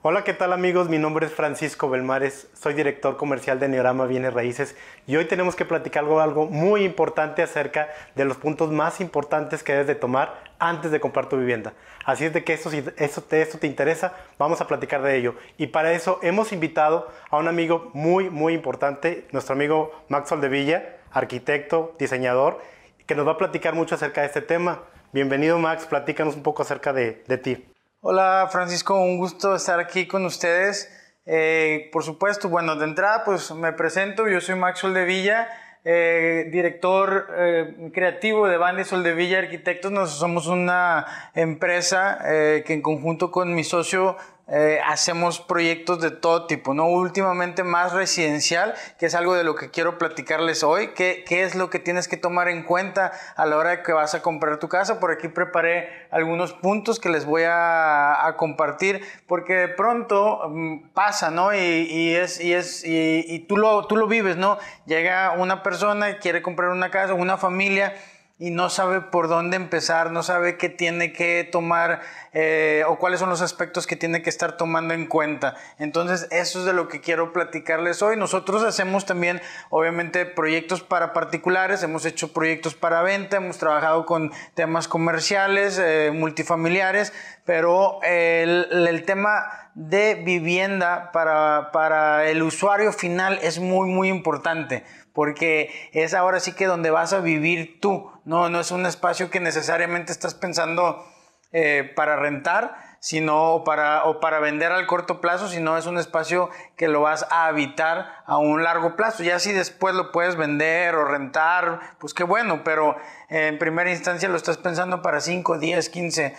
[0.00, 0.88] Hola, ¿qué tal amigos?
[0.88, 5.56] Mi nombre es Francisco Belmares, soy director comercial de Neorama Bienes Raíces y hoy tenemos
[5.56, 9.96] que platicar algo, algo muy importante acerca de los puntos más importantes que debes de
[9.96, 11.74] tomar antes de comprar tu vivienda.
[12.04, 15.34] Así es de que eso, si eso, te interesa, vamos a platicar de ello.
[15.58, 20.96] Y para eso hemos invitado a un amigo muy, muy importante, nuestro amigo Max Villa,
[21.12, 22.62] arquitecto, diseñador,
[23.08, 24.82] que nos va a platicar mucho acerca de este tema.
[25.12, 27.66] Bienvenido Max, platícanos un poco acerca de, de ti.
[28.02, 30.92] Hola Francisco, un gusto estar aquí con ustedes.
[31.24, 35.48] Eh, por supuesto, bueno, de entrada pues me presento, yo soy Max Soldevilla,
[35.86, 39.90] eh, director eh, creativo de Banda Soldevilla Arquitectos.
[39.90, 44.18] Nosotros somos una empresa que en conjunto con mi socio
[44.50, 46.86] eh, hacemos proyectos de todo tipo, ¿no?
[46.86, 51.54] Últimamente más residencial, que es algo de lo que quiero platicarles hoy, qué, qué es
[51.54, 54.68] lo que tienes que tomar en cuenta a la hora que vas a comprar tu
[54.68, 55.00] casa.
[55.00, 60.88] Por aquí preparé algunos puntos que les voy a, a compartir, porque de pronto mm,
[60.94, 61.54] pasa, ¿no?
[61.54, 64.58] Y, y es, y, es, y, y, tú, lo, tú lo vives, ¿no?
[64.86, 67.94] Llega una persona quiere comprar una casa, una familia,
[68.38, 72.00] y no sabe por dónde empezar, no sabe qué tiene que tomar
[72.32, 75.56] eh, o cuáles son los aspectos que tiene que estar tomando en cuenta.
[75.78, 78.16] Entonces, eso es de lo que quiero platicarles hoy.
[78.16, 84.30] Nosotros hacemos también, obviamente, proyectos para particulares, hemos hecho proyectos para venta, hemos trabajado con
[84.54, 87.12] temas comerciales, eh, multifamiliares,
[87.44, 94.82] pero el, el tema de vivienda para, para el usuario final es muy, muy importante
[95.12, 99.30] porque es ahora sí que donde vas a vivir tú, no, no es un espacio
[99.30, 101.06] que necesariamente estás pensando
[101.52, 106.50] eh, para rentar, sino para, o para vender al corto plazo, sino es un espacio
[106.76, 109.22] que lo vas a habitar a un largo plazo.
[109.22, 112.96] Ya si después lo puedes vender o rentar, pues qué bueno, pero
[113.28, 116.34] en primera instancia lo estás pensando para 5, 10, 15,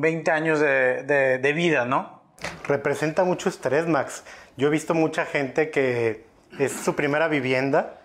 [0.00, 2.19] 20 años de, de vida, ¿no?
[2.66, 4.24] Representa mucho estrés, Max.
[4.56, 6.24] Yo he visto mucha gente que
[6.58, 8.00] es su primera vivienda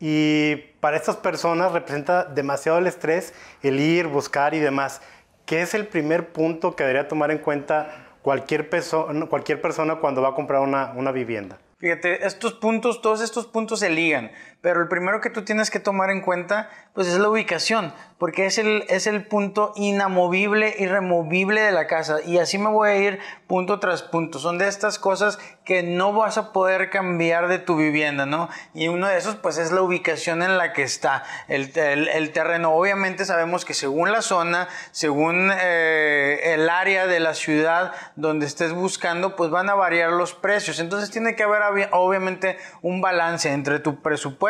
[0.00, 5.02] y para estas personas representa demasiado el estrés el ir, buscar y demás.
[5.44, 10.34] ¿Qué es el primer punto que debería tomar en cuenta cualquier, persona cuando va a
[10.34, 11.58] comprar una, una vivienda?
[11.78, 14.30] Fíjate, estos puntos, todos estos puntos se ligan,
[14.62, 18.44] pero el primero que tú tienes que tomar en cuenta, pues es la ubicación, porque
[18.44, 22.18] es el, es el punto inamovible, irremovible de la casa.
[22.26, 24.38] Y así me voy a ir punto tras punto.
[24.38, 28.50] Son de estas cosas que no vas a poder cambiar de tu vivienda, ¿no?
[28.74, 32.74] Y uno de esos, pues es la ubicación en la que está el, el, terreno.
[32.74, 38.72] Obviamente sabemos que según la zona, según eh, el área de la ciudad donde estés
[38.72, 40.80] buscando, pues van a variar los precios.
[40.80, 44.49] Entonces tiene que haber obviamente un balance entre tu presupuesto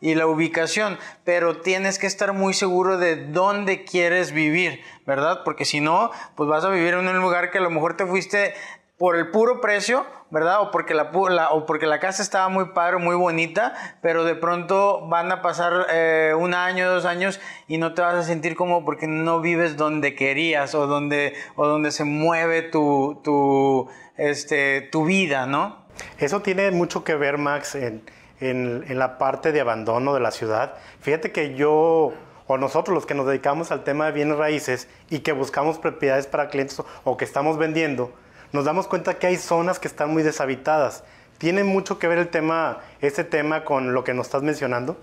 [0.00, 5.42] y la ubicación, pero tienes que estar muy seguro de dónde quieres vivir, ¿verdad?
[5.44, 8.06] Porque si no, pues vas a vivir en un lugar que a lo mejor te
[8.06, 8.54] fuiste
[8.98, 10.60] por el puro precio, ¿verdad?
[10.60, 11.10] O porque la,
[11.50, 15.86] o porque la casa estaba muy padre, muy bonita, pero de pronto van a pasar
[15.92, 19.76] eh, un año, dos años y no te vas a sentir como porque no vives
[19.76, 25.84] donde querías o donde, o donde se mueve tu, tu, este, tu vida, ¿no?
[26.18, 28.04] Eso tiene mucho que ver, Max, en,
[28.40, 30.74] en, la parte de abandono de la ciudad.
[31.00, 32.12] Fíjate que yo,
[32.46, 36.26] o nosotros los que nos dedicamos al tema de bienes raíces y que buscamos propiedades
[36.26, 38.12] para clientes o que estamos vendiendo,
[38.52, 41.04] nos damos cuenta que hay zonas que están muy deshabitadas.
[41.38, 44.96] ¿Tiene mucho que ver el tema, este tema con lo que nos estás mencionando?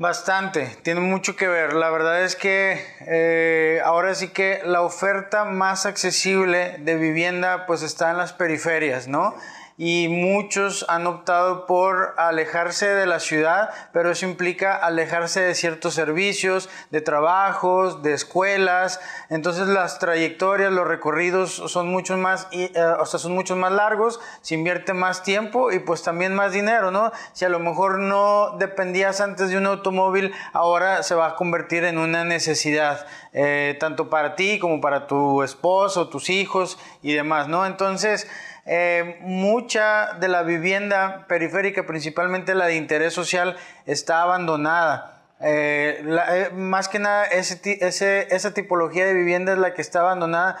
[0.00, 1.72] Bastante, tiene mucho que ver.
[1.72, 7.82] La verdad es que eh, ahora sí que la oferta más accesible de vivienda pues
[7.82, 9.34] está en las periferias, ¿no?
[9.80, 15.94] Y muchos han optado por alejarse de la ciudad, pero eso implica alejarse de ciertos
[15.94, 19.00] servicios, de trabajos, de escuelas.
[19.30, 24.18] Entonces las trayectorias, los recorridos son muchos más, eh, o sea, son muchos más largos,
[24.42, 27.12] se invierte más tiempo y pues también más dinero, ¿no?
[27.32, 31.84] Si a lo mejor no dependías antes de un automóvil, ahora se va a convertir
[31.84, 37.46] en una necesidad, eh, tanto para ti como para tu esposo, tus hijos y demás,
[37.46, 37.64] ¿no?
[37.64, 38.28] Entonces,
[38.70, 43.56] eh, mucha de la vivienda periférica, principalmente la de interés social,
[43.86, 45.22] está abandonada.
[45.40, 50.56] Eh, eh, más que nada, esa tipología de vivienda es la que está abandonada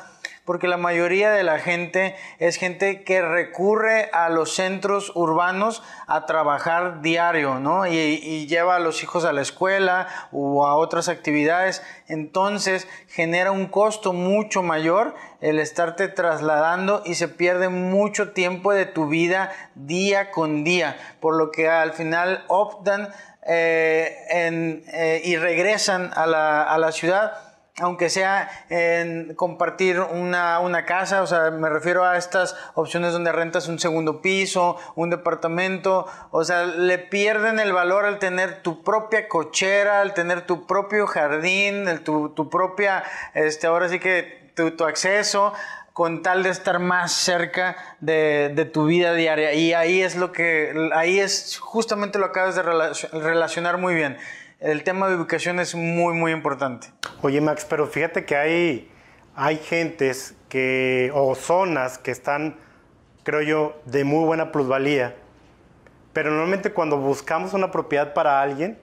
[0.48, 6.24] porque la mayoría de la gente es gente que recurre a los centros urbanos a
[6.24, 7.86] trabajar diario, ¿no?
[7.86, 11.82] Y, lleva a los hijos a la escuela o a otras actividades.
[12.06, 18.86] Entonces genera un costo mucho mayor el estarte trasladando y se pierde mucho tiempo de
[18.86, 23.10] tu vida día con día, por lo que al final optan
[23.46, 27.47] eh, y regresan a la, a la ciudad
[27.80, 33.32] aunque sea en compartir una, una, casa, o sea, me refiero a estas opciones donde
[33.32, 38.82] rentas un segundo piso, un departamento, o sea, le pierden el valor al tener tu
[38.82, 43.04] propia cochera, al tener tu propio jardín, el, tu, tu, propia,
[43.34, 45.52] este, ahora sí que tu, tu acceso
[45.92, 49.52] con tal de estar más cerca de, de, tu vida diaria.
[49.54, 54.16] Y ahí es lo que, ahí es, justamente lo acabas de relacionar muy bien
[54.60, 56.88] el tema de ubicación es muy, muy importante.
[57.22, 58.90] Oye, Max, pero fíjate que hay,
[59.36, 62.56] hay gentes que, o zonas que están,
[63.22, 65.14] creo yo, de muy buena plusvalía,
[66.12, 68.78] pero normalmente cuando buscamos una propiedad para alguien,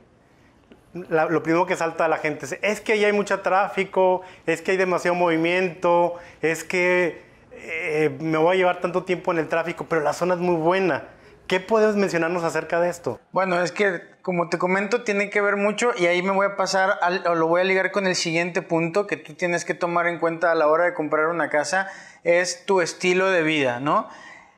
[0.93, 4.61] lo primero que salta a la gente es, es que ahí hay mucho tráfico, es
[4.61, 9.49] que hay demasiado movimiento, es que eh, me voy a llevar tanto tiempo en el
[9.49, 11.03] tráfico, pero la zona es muy buena.
[11.47, 13.19] ¿Qué puedes mencionarnos acerca de esto?
[13.31, 16.55] Bueno, es que como te comento, tiene que ver mucho y ahí me voy a
[16.55, 16.97] pasar,
[17.27, 20.17] o lo voy a ligar con el siguiente punto que tú tienes que tomar en
[20.17, 21.87] cuenta a la hora de comprar una casa,
[22.23, 24.09] es tu estilo de vida, ¿no?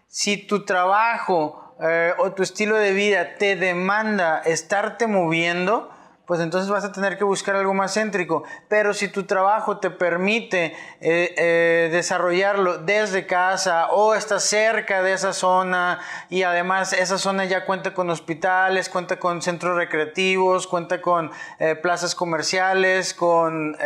[0.07, 5.91] Si tu trabajo eh, o tu estilo de vida te demanda estarte moviendo,
[6.27, 8.43] pues entonces vas a tener que buscar algo más céntrico.
[8.67, 15.13] Pero si tu trabajo te permite eh, eh, desarrollarlo desde casa o estás cerca de
[15.13, 21.01] esa zona y además esa zona ya cuenta con hospitales, cuenta con centros recreativos, cuenta
[21.01, 23.77] con eh, plazas comerciales, con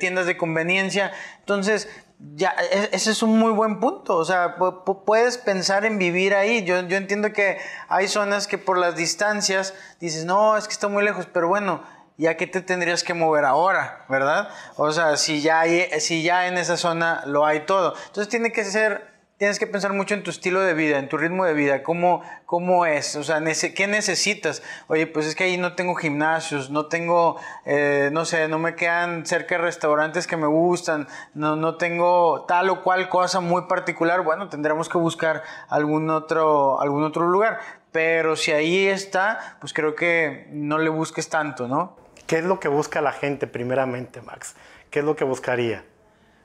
[0.00, 1.88] tiendas de conveniencia, entonces
[2.34, 4.16] ya, e, ese es un muy buen punto.
[4.16, 4.56] O sea,
[5.04, 6.64] puedes pensar en vivir ahí.
[6.64, 7.58] Yo, yo entiendo que
[7.88, 11.82] hay zonas que por las distancias dices, no, es que está muy lejos, pero bueno,
[12.16, 14.48] ya que te tendrías que mover ahora, ¿verdad?
[14.76, 17.94] O sea, si ya, hay, si ya en esa zona lo hay todo.
[18.06, 19.11] Entonces tiene que ser
[19.42, 22.22] tienes que pensar mucho en tu estilo de vida, en tu ritmo de vida, cómo,
[22.46, 23.42] cómo es, o sea,
[23.74, 24.62] ¿qué necesitas?
[24.86, 28.76] Oye, pues es que ahí no tengo gimnasios, no tengo, eh, no sé, no me
[28.76, 34.20] quedan cerca restaurantes que me gustan, no, no tengo tal o cual cosa muy particular,
[34.22, 37.58] bueno, tendremos que buscar algún otro, algún otro lugar.
[37.90, 41.96] Pero si ahí está, pues creo que no le busques tanto, ¿no?
[42.28, 44.54] ¿Qué es lo que busca la gente primeramente, Max?
[44.88, 45.84] ¿Qué es lo que buscaría?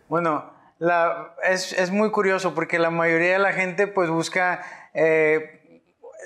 [0.10, 4.62] Bueno, la, es, es, muy curioso porque la mayoría de la gente pues busca,
[4.94, 5.82] eh,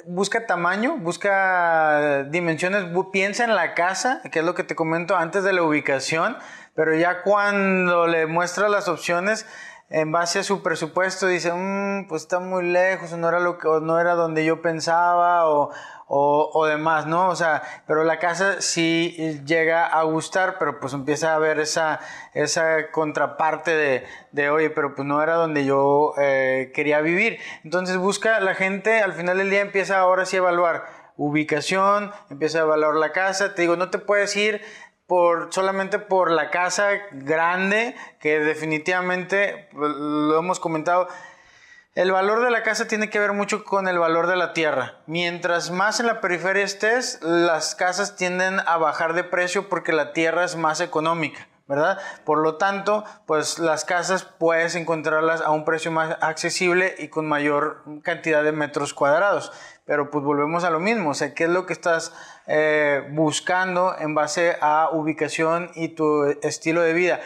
[0.06, 5.44] busca tamaño, busca dimensiones, piensa en la casa, que es lo que te comento antes
[5.44, 6.38] de la ubicación,
[6.76, 9.46] pero ya cuando le muestra las opciones,
[9.92, 13.68] en base a su presupuesto dice, mm, pues está muy lejos, no era, lo que,
[13.82, 15.72] no era donde yo pensaba, o,
[16.14, 17.30] o, demás, ¿no?
[17.30, 22.02] O sea, pero la casa sí llega a gustar, pero pues empieza a haber esa,
[22.34, 24.04] esa contraparte de,
[24.34, 27.40] de, oye, pero pues no era donde yo eh, quería vivir.
[27.64, 30.86] Entonces busca la gente, al final del día empieza ahora sí a evaluar
[31.16, 34.62] ubicación, empieza a evaluar la casa, te digo, no te puedes ir
[35.08, 41.08] por, solamente por la casa grande, que definitivamente, pues, lo hemos comentado,
[41.94, 44.96] el valor de la casa tiene que ver mucho con el valor de la tierra.
[45.08, 50.14] Mientras más en la periferia estés, las casas tienden a bajar de precio porque la
[50.14, 52.00] tierra es más económica, ¿verdad?
[52.24, 57.28] Por lo tanto, pues las casas puedes encontrarlas a un precio más accesible y con
[57.28, 59.52] mayor cantidad de metros cuadrados.
[59.84, 62.14] Pero pues volvemos a lo mismo, o sea, ¿qué es lo que estás
[62.48, 67.20] eh, buscando en base a ubicación y tu estilo de vida?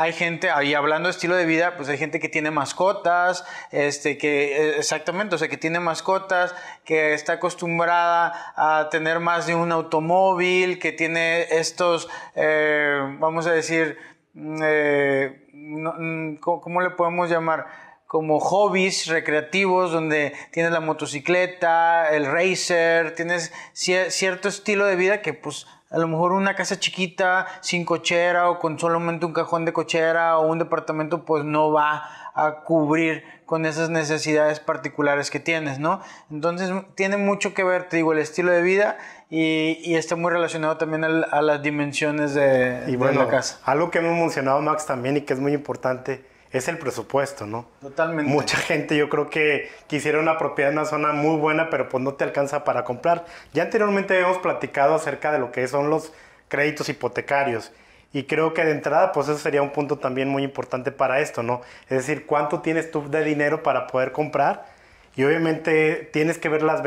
[0.00, 4.16] Hay gente, ahí hablando de estilo de vida, pues hay gente que tiene mascotas, este,
[4.16, 6.54] que eh, exactamente, o sea, que tiene mascotas,
[6.86, 13.52] que está acostumbrada a tener más de un automóvil, que tiene estos, eh, vamos a
[13.52, 13.98] decir,
[14.32, 17.66] mm, eh, mm, ¿cómo le podemos llamar?
[18.06, 25.32] como hobbies recreativos donde tienes la motocicleta, el racer, tienes cierto estilo de vida que
[25.32, 29.72] pues a lo mejor una casa chiquita, sin cochera o con solamente un cajón de
[29.72, 35.80] cochera o un departamento, pues no va a cubrir con esas necesidades particulares que tienes,
[35.80, 36.00] ¿no?
[36.30, 40.76] Entonces tiene mucho que ver, te digo, el estilo de vida y, está muy relacionado
[40.76, 43.58] también a, las dimensiones de, y bueno, de la casa.
[43.64, 47.66] Algo que hemos mencionado, Max, también y que es muy importante es el presupuesto, ¿no?
[47.80, 48.30] Totalmente.
[48.30, 52.02] Mucha gente yo creo que quisiera una propiedad en una zona muy buena, pero pues
[52.02, 53.24] no te alcanza para comprar.
[53.52, 56.12] Ya anteriormente hemos platicado acerca de lo que son los
[56.48, 57.72] créditos hipotecarios.
[58.12, 61.44] Y creo que de entrada, pues eso sería un punto también muy importante para esto,
[61.44, 61.60] ¿no?
[61.88, 64.66] Es decir, cuánto tienes tú de dinero para poder comprar.
[65.14, 66.82] Y obviamente tienes que ver las,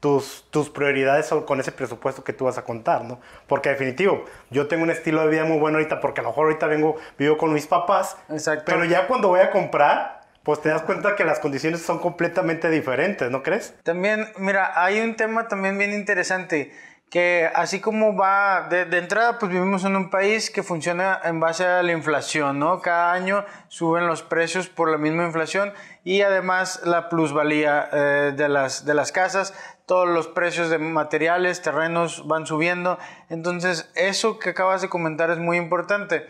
[0.00, 3.20] tus, tus prioridades con ese presupuesto que tú vas a contar, ¿no?
[3.46, 6.46] Porque definitivo, yo tengo un estilo de vida muy bueno ahorita porque a lo mejor
[6.46, 8.64] ahorita vengo, vivo con mis papás, Exacto.
[8.66, 12.70] pero ya cuando voy a comprar, pues te das cuenta que las condiciones son completamente
[12.70, 13.74] diferentes, ¿no crees?
[13.82, 16.72] También, mira, hay un tema también bien interesante
[17.10, 21.64] que así como va, de, entrada pues vivimos en un país que funciona en base
[21.64, 22.80] a la inflación, ¿no?
[22.80, 25.72] Cada año suben los precios por la misma inflación
[26.02, 29.54] y además la plusvalía eh, de, las, de las casas,
[29.86, 32.98] todos los precios de materiales, terrenos van subiendo,
[33.30, 36.26] entonces eso que acabas de comentar es muy importante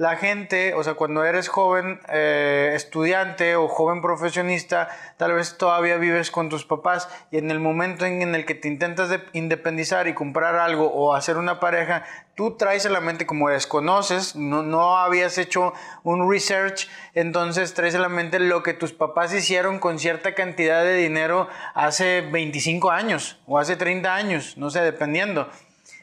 [0.00, 4.88] la gente, o sea, cuando eres joven eh, estudiante o joven profesionista,
[5.18, 8.68] tal vez todavía vives con tus papás y en el momento en, el que te
[8.68, 13.50] intentas independizar y comprar algo o hacer una pareja, tú traes a la mente como
[13.50, 18.94] desconoces, no, no habías hecho un research, entonces traes a la mente lo que tus
[18.94, 24.70] papás hicieron con cierta cantidad de dinero hace 25 años o hace 30 años, no
[24.70, 25.50] sé, dependiendo.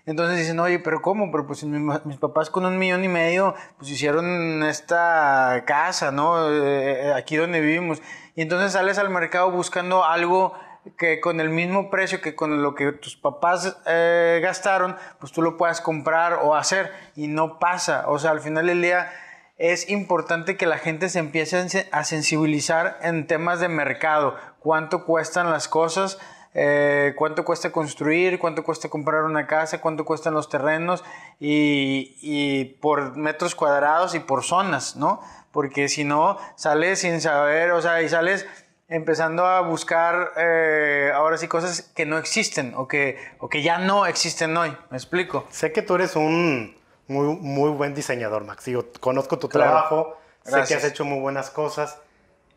[0.08, 1.30] Entonces dicen, oye, pero ¿cómo?
[1.32, 6.50] Pero pues mis, papás con un millón y medio, pues hicieron esta casa, ¿no?
[6.50, 8.02] Eh, aquí donde vivimos.
[8.34, 10.54] Y entonces sales al mercado buscando algo
[10.98, 15.42] que con el mismo precio que con lo que tus papás eh, gastaron, pues tú
[15.42, 16.90] lo puedas comprar o hacer.
[17.18, 18.06] Y no pasa.
[18.08, 19.12] O sea, al final del día
[19.58, 24.38] es importante que la gente se empiece a sensibilizar en temas de mercado.
[24.60, 26.18] Cuánto cuestan las cosas
[26.60, 31.04] eh, cuánto cuesta construir, cuánto cuesta comprar una casa, cuánto cuestan los terrenos
[31.40, 35.22] y, por metros cuadrados y por zonas, ¿no?
[35.52, 38.48] Porque si no, sales sin saber, o sea, y sales
[38.88, 43.78] empezando a buscar eh, ahora sí cosas que no existen o que, o que ya
[43.78, 44.76] no existen hoy.
[44.90, 45.46] ¿Me explico?
[45.52, 48.66] Sé que tú eres un muy, muy buen diseñador, Max.
[48.66, 52.00] Digo, conozco tu trabajo, sé que has hecho muy buenas cosas.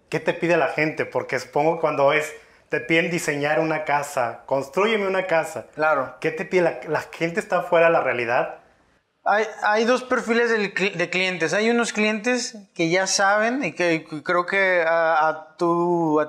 [0.09, 1.05] ¿Qué te pide la gente?
[1.05, 2.33] Porque supongo cuando es
[2.71, 5.67] te piden diseñar una casa, construyeme una casa.
[5.75, 6.17] Claro.
[6.21, 6.63] ¿Qué te pide?
[6.63, 8.61] La, la gente está fuera de la realidad
[9.23, 11.53] hay, dos perfiles de, clientes.
[11.53, 15.47] Hay unos clientes que ya saben y que creo que a, a,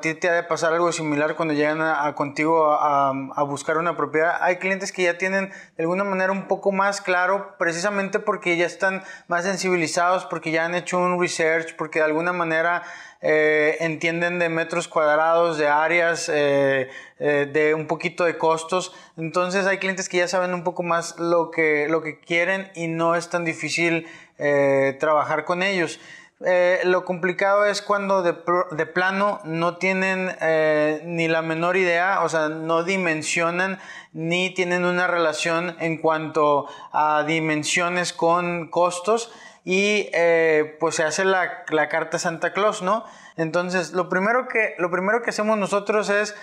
[0.02, 4.38] ti te ha de pasar algo similar cuando llegan a, contigo a, buscar una propiedad.
[4.42, 8.66] Hay clientes que ya tienen de alguna manera un poco más claro, precisamente porque ya
[8.66, 12.84] están más sensibilizados, porque ya han hecho un research, porque de alguna manera
[13.24, 18.94] eh, entienden de metros cuadrados, de áreas, eh, eh, de un poquito de costos.
[19.16, 22.88] Entonces hay clientes que ya saben un poco más lo que, lo que quieren y
[22.88, 24.08] no es tan difícil
[25.00, 26.00] trabajar con ellos.
[26.84, 28.34] lo complicado es cuando de,
[28.72, 30.36] de plano no tienen
[31.06, 33.78] ni la menor idea, o sea, no dimensionan
[34.14, 39.32] ni tienen una relación en cuanto a dimensiones con costos
[39.64, 43.06] y eh, pues se hace la, la, carta Santa Claus, ¿no?
[43.38, 46.36] Entonces, lo primero, que, lo primero que hacemos nosotros es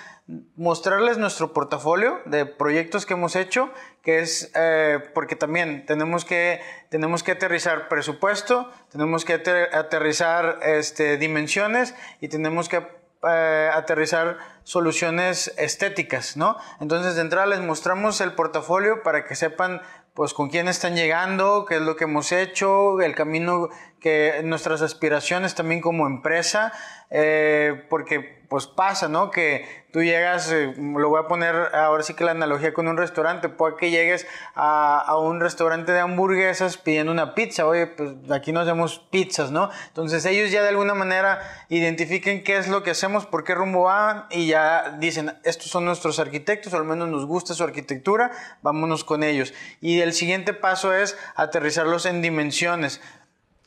[0.56, 3.70] mostrarles nuestro portafolio de proyectos que hemos hecho,
[4.02, 6.60] que es eh, porque también tenemos que,
[6.90, 12.86] tenemos que aterrizar presupuesto, tenemos que aterrizar este, dimensiones y tenemos que
[13.28, 16.56] eh, aterrizar soluciones estéticas, ¿no?
[16.80, 19.82] Entonces, de entrada les mostramos el portafolio para que sepan
[20.18, 23.68] pues con quién están llegando, qué es lo que hemos hecho, el camino
[24.00, 26.72] que nuestras aspiraciones también como empresa,
[27.08, 29.30] eh, porque pues pasa, ¿no?
[29.30, 32.96] Que tú llegas, eh, lo voy a poner ahora sí que la analogía con un
[32.96, 38.52] restaurante, puede que llegues a, un restaurante de hamburguesas pidiendo una pizza, oye, pues aquí
[38.52, 39.70] nos hacemos pizzas, ¿no?
[39.88, 43.84] Entonces ellos ya de alguna manera identifiquen qué es lo que hacemos, por qué rumbo
[43.84, 48.30] van y ya dicen, estos son nuestros arquitectos, o al menos nos gusta su arquitectura,
[48.62, 49.54] vámonos con ellos.
[49.80, 53.00] Y el siguiente paso es aterrizarlos en dimensiones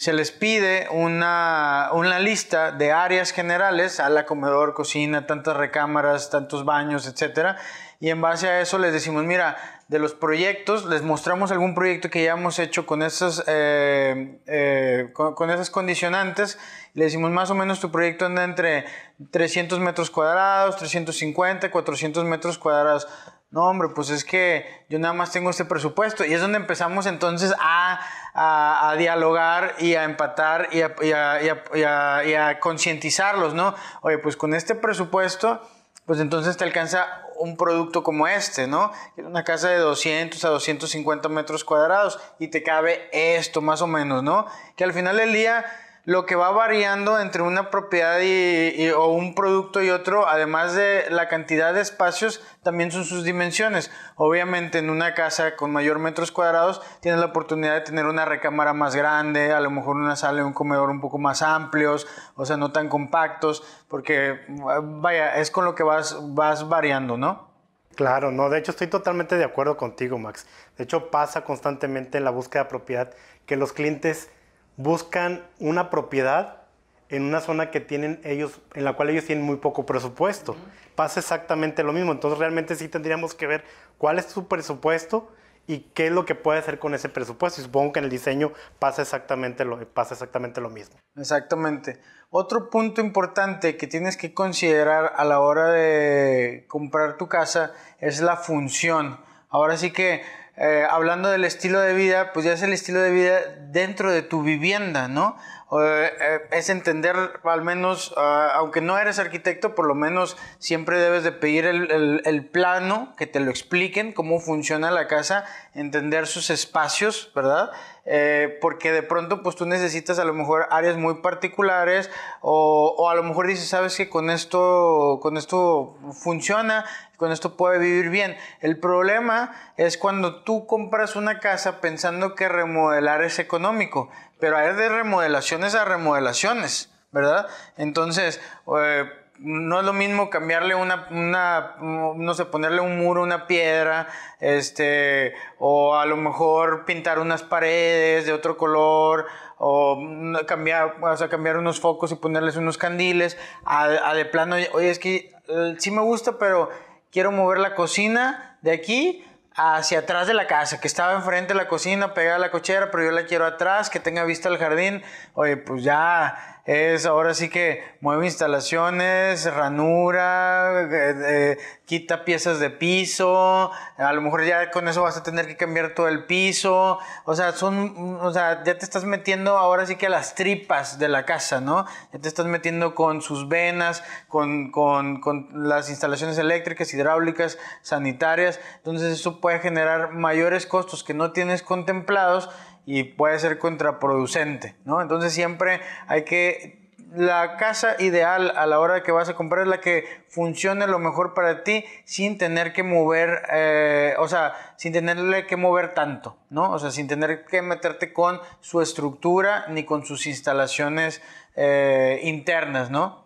[0.02, 6.66] se les pide una, lista de áreas generales, a la comedor, cocina, tantas recámaras, tantos
[6.66, 7.56] baños, etc.
[8.00, 9.58] Y en base a eso les decimos, mira,
[9.90, 15.12] de los proyectos, les mostramos algún proyecto que ya hemos hecho con esas, eh, eh,
[15.14, 16.58] con, esas condicionantes.
[16.96, 18.86] Le decimos, más o menos tu proyecto anda entre
[19.30, 23.08] 300 metros cuadrados, 350, 400 metros cuadrados.
[23.52, 26.24] No, hombre, pues es que yo nada más tengo este presupuesto.
[26.24, 28.00] Y es donde empezamos entonces a,
[28.34, 33.76] a, dialogar y a empatar y a, y a, y a concientizarlos, ¿no?
[34.04, 35.62] Oye, pues con este presupuesto,
[36.06, 38.94] pues entonces te alcanza un producto como este, ¿no?
[39.18, 44.24] Una casa de 200 a 250 metros cuadrados y te cabe esto más o menos,
[44.24, 44.46] ¿no?
[44.78, 45.66] Que al final del día
[46.04, 51.06] lo que va variando entre una propiedad y, o un producto y otro, además de
[51.10, 53.92] la cantidad de espacios, también son sus dimensiones.
[54.16, 58.74] Obviamente en una casa con mayor metros cuadrados tienes la oportunidad de tener una recámara
[58.74, 62.46] más grande, a lo mejor una sala y un comedor un poco más amplios, o
[62.46, 64.40] sea, no tan compactos, porque
[64.84, 67.52] vaya, es con lo que vas, vas variando, ¿no?
[67.96, 70.48] Claro, no, de hecho estoy totalmente de acuerdo contigo, Max.
[70.78, 73.14] De hecho pasa constantemente en la búsqueda de propiedad
[73.46, 74.32] que los clientes
[74.78, 76.62] buscan una propiedad
[77.10, 80.56] en una zona que tienen ellos, en la cual ellos tienen muy poco presupuesto.
[80.96, 82.14] Pasa exactamente lo mismo.
[82.14, 83.66] Entonces realmente sí tendríamos que ver
[83.98, 85.30] cuál es su presupuesto
[85.68, 87.60] y qué es lo que puede hacer con ese presupuesto.
[87.60, 90.96] Y supongo que en el diseño pasa exactamente lo, pasa exactamente lo mismo.
[91.18, 92.00] Exactamente.
[92.30, 98.22] Otro punto importante que tienes que considerar a la hora de comprar tu casa es
[98.22, 99.20] la función.
[99.50, 100.22] Ahora sí que
[100.64, 103.40] eh, hablando del estilo de vida, pues ya es el estilo de vida
[103.72, 105.36] dentro de tu vivienda, ¿no?
[105.82, 106.12] Eh,
[106.52, 111.32] es entender, al menos, ah, aunque no eres arquitecto, por lo menos siempre debes de
[111.32, 117.32] pedir el, el, plano, que te lo expliquen, cómo funciona la casa, entender sus espacios,
[117.36, 117.72] ¿verdad?
[118.06, 122.10] Eh, porque de pronto pues tú necesitas a lo mejor áreas muy particulares
[122.42, 126.86] o, o, a lo mejor dices, sabes que con esto, con esto funciona,
[127.18, 128.36] con esto puede vivir bien.
[128.60, 134.10] El problema es cuando tú compras una casa pensando que remodelar es económico
[134.42, 137.48] pero hay de remodelaciones a remodelaciones, ¿verdad?
[137.78, 138.42] Entonces,
[138.78, 139.10] eh,
[139.42, 144.08] no es lo mismo cambiarle una, una, no sé, ponerle un muro, una piedra,
[144.40, 149.26] este, o a lo mejor pintar unas paredes de otro color,
[149.58, 150.00] o
[150.48, 155.00] cambiar, o sea, cambiar unos focos y ponerles unos candiles, a, de plano, oye, es
[155.00, 156.70] que eh, sí me gusta, pero
[157.12, 161.60] quiero mover la cocina de aquí hacia atrás de la casa, que estaba enfrente de
[161.60, 164.58] la cocina, pegada a la cochera, pero yo la quiero atrás, que tenga vista al
[164.58, 165.04] jardín.
[165.34, 172.70] Oye, pues ya es ahora sí que mueve instalaciones, ranura, eh, eh, quita piezas de
[172.70, 177.00] piso, a lo mejor ya con eso vas a tener que cambiar todo el piso,
[177.26, 181.00] o sea, son, o sea, ya te estás metiendo ahora sí que a las tripas
[181.00, 181.86] de la casa, ¿no?
[182.14, 188.60] Ya te estás metiendo con sus venas, con, con, con las instalaciones eléctricas, hidráulicas, sanitarias,
[188.78, 192.50] entonces eso puede generar mayores costos que no tienes contemplados
[192.86, 195.02] y puede ser contraproducente, ¿no?
[195.02, 196.82] Entonces siempre hay que
[197.14, 200.98] la casa ideal a la hora que vas a comprar es la que funcione lo
[200.98, 206.38] mejor para ti sin tener que mover, eh, o sea, sin tenerle que mover tanto,
[206.50, 206.72] ¿no?
[206.72, 211.22] O sea, sin tener que meterte con su estructura ni con sus instalaciones
[211.56, 213.26] eh, internas, ¿no?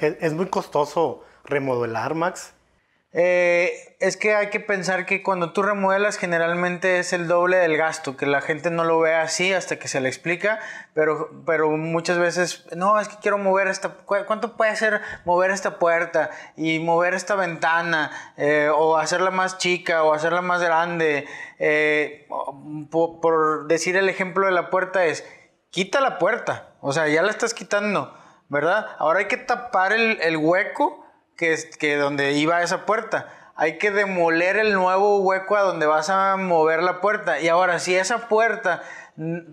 [0.00, 2.54] Es muy costoso remodelar, Max.
[3.12, 7.78] Eh, es que hay que pensar que cuando tú remodelas generalmente es el doble del
[7.78, 10.58] gasto, que la gente no lo ve así hasta que se le explica,
[10.92, 15.78] pero, pero muchas veces, no, es que quiero mover esta, ¿cuánto puede ser mover esta
[15.78, 21.26] puerta y mover esta ventana eh, o hacerla más chica o hacerla más grande?
[21.58, 22.28] Eh,
[22.90, 25.24] por, decir el ejemplo de la puerta es,
[25.70, 28.14] quita la puerta, o sea, ya la estás quitando,
[28.48, 28.86] ¿verdad?
[28.98, 31.07] Ahora hay que tapar el, el hueco
[31.38, 33.28] que, que donde iba esa puerta.
[33.54, 37.40] Hay que demoler el nuevo hueco a donde vas a mover la puerta.
[37.40, 38.82] Y ahora, si esa puerta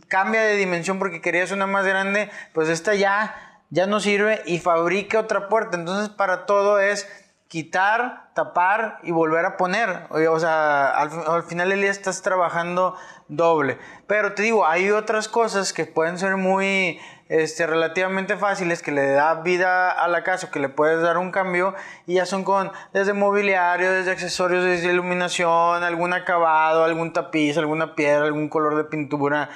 [0.07, 4.59] cambia de dimensión porque querías una más grande, pues esta ya, ya no sirve y
[4.59, 5.77] fabrica otra puerta.
[5.77, 7.07] Entonces, para todo es
[7.47, 10.07] quitar, tapar y volver a poner.
[10.09, 12.95] O sea, al, al final del día estás trabajando
[13.27, 13.77] doble.
[14.07, 19.09] Pero te digo, hay otras cosas que pueden ser muy este, relativamente fáciles que le
[19.11, 21.73] da vida a la casa, que le puedes dar un cambio
[22.05, 27.95] y ya son con desde mobiliario, desde accesorios, desde iluminación, algún acabado, algún tapiz, alguna
[27.95, 29.49] piedra, algún color de pintura,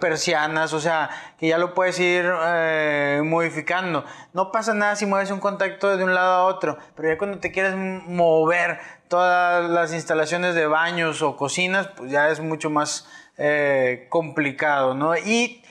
[0.00, 4.04] persianas, o sea, que ya lo puedes ir eh, modificando.
[4.32, 7.38] No pasa nada si mueves un contacto de un lado a otro, pero ya cuando
[7.38, 13.06] te quieres mover todas las instalaciones de baños o cocinas, pues ya es mucho más
[13.36, 15.16] eh, complicado, ¿no?
[15.16, 15.63] Y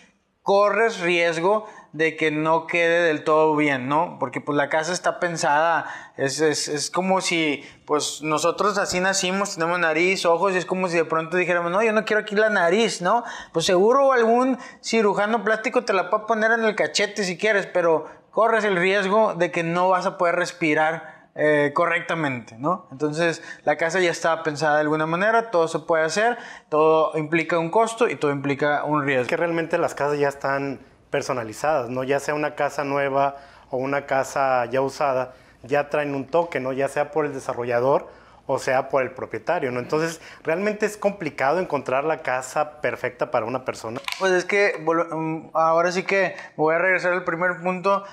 [0.44, 4.18] corres riesgo de que no quede del todo bien, ¿no?
[4.20, 5.86] Porque pues la casa está pensada,
[6.18, 10.90] es, es, es, como si pues nosotros así nacimos, tenemos nariz, ojos, y es como
[10.90, 13.24] si de pronto dijéramos, no, yo no quiero aquí la nariz, ¿no?
[13.54, 18.08] Pues seguro algún cirujano plástico te la puede poner en el cachete si quieres, pero
[18.32, 22.88] corres el riesgo de que no vas a poder respirar eh, correctamente, ¿no?
[22.92, 26.38] Entonces la casa ya está pensada de alguna manera, todo se puede hacer,
[26.70, 29.28] todo implica un costo y todo implica un riesgo.
[29.28, 32.04] que realmente las casas ya están personalizadas, ¿no?
[32.04, 33.38] Ya sea una casa nueva
[33.70, 36.72] o una casa ya usada, ya traen un toque, ¿no?
[36.72, 38.08] Ya sea por el desarrollador
[38.46, 39.80] o sea por el propietario, ¿no?
[39.80, 44.02] Entonces, realmente es complicado encontrar la casa perfecta para una persona.
[44.20, 48.04] Pues es que mm, ahora sí que voy a regresar al primer punto.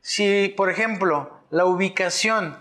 [0.00, 2.56] Si, por ejemplo, la ubicación.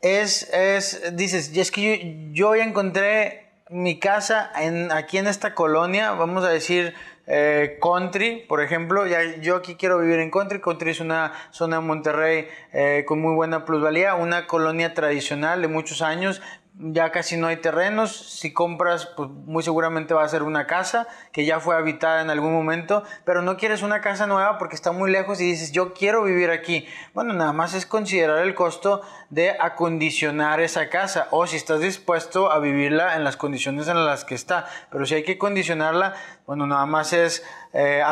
[0.00, 6.12] Es, es dices, es que yo, ya encontré mi casa en, aquí en esta colonia,
[6.12, 6.94] vamos a decir
[7.26, 11.76] eh, country, por ejemplo, ya, yo aquí quiero vivir en country, country es una zona
[11.76, 16.40] de Monterrey eh, con muy buena plusvalía, una colonia tradicional de muchos años,
[16.76, 18.16] ya casi no hay terrenos.
[18.16, 22.30] Si compras, pues muy seguramente va a ser una casa que ya fue habitada en
[22.30, 25.94] algún momento, pero no quieres una casa nueva porque está muy lejos y dices, yo
[25.94, 26.86] quiero vivir aquí.
[27.12, 32.50] Bueno, nada más es considerar el costo de acondicionar esa casa o si estás dispuesto
[32.50, 34.66] a vivirla en las condiciones en las que está.
[34.90, 36.14] Pero si hay que condicionarla,
[36.46, 38.02] bueno, nada más es eh,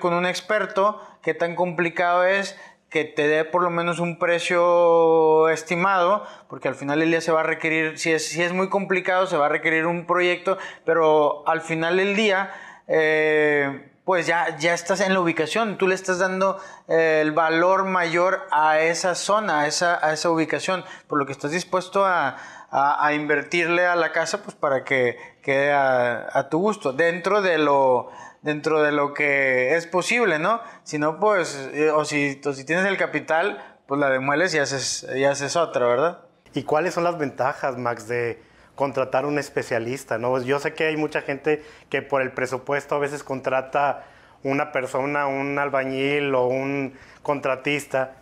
[0.00, 2.56] con un experto, qué tan complicado es
[2.96, 7.30] que te dé por lo menos un precio estimado, porque al final del día se
[7.30, 10.56] va a requerir, si es, si es muy complicado, se va a requerir un proyecto,
[10.86, 12.54] pero al final del día,
[12.88, 17.84] eh, pues ya, ya estás en la ubicación, tú le estás dando eh, el valor
[17.84, 22.38] mayor a esa zona, a esa, a esa ubicación, por lo que estás dispuesto a,
[22.70, 27.58] a, invertirle a la casa, pues para que quede a, a tu gusto, dentro de
[27.58, 28.08] lo
[28.46, 30.60] dentro de lo que es posible, ¿no?
[30.84, 35.04] Si no, pues, eh, o si, si tienes el capital, pues la demueles y haces,
[35.16, 36.20] y haces otra, ¿verdad?
[36.54, 38.40] ¿Y cuáles son las ventajas, Max, de
[38.76, 40.18] contratar un especialista?
[40.18, 40.40] ¿no?
[40.40, 44.04] Yo sé que hay mucha gente que por el presupuesto a veces contrata
[44.44, 48.12] una persona, un albañil o un contratista.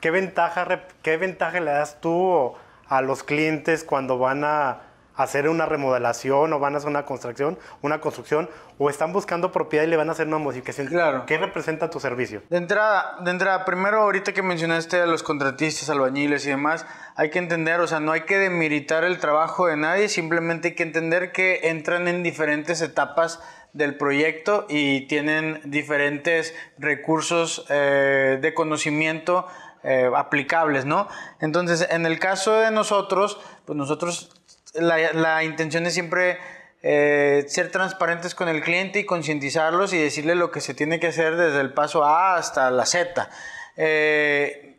[0.00, 0.66] ¿Qué ventaja,
[1.02, 2.54] qué ventaja le das tú
[2.88, 4.80] a los clientes cuando van a
[5.16, 9.84] hacer una remodelación o van a hacer una construcción, una construcción o están buscando propiedad
[9.84, 10.88] y le van a hacer una modificación.
[10.88, 11.24] Claro.
[11.26, 12.42] ¿Qué representa tu servicio?
[12.50, 17.30] De entrada, de entrada, primero ahorita que mencionaste a los contratistas, albañiles y demás, hay
[17.30, 20.82] que entender, o sea, no hay que demeritar el trabajo de nadie, simplemente hay que
[20.82, 23.40] entender que entran en diferentes etapas
[23.72, 29.46] del proyecto y tienen diferentes recursos eh, de conocimiento
[29.82, 31.08] eh, aplicables, ¿no?
[31.40, 34.43] Entonces, en el caso de nosotros, pues nosotros
[34.74, 36.38] la, intención es siempre
[36.82, 41.08] eh, ser transparentes con el cliente y concientizarlos y decirle lo que se tiene que
[41.08, 43.28] hacer desde el paso A hasta la Z.
[43.76, 44.74] Eh,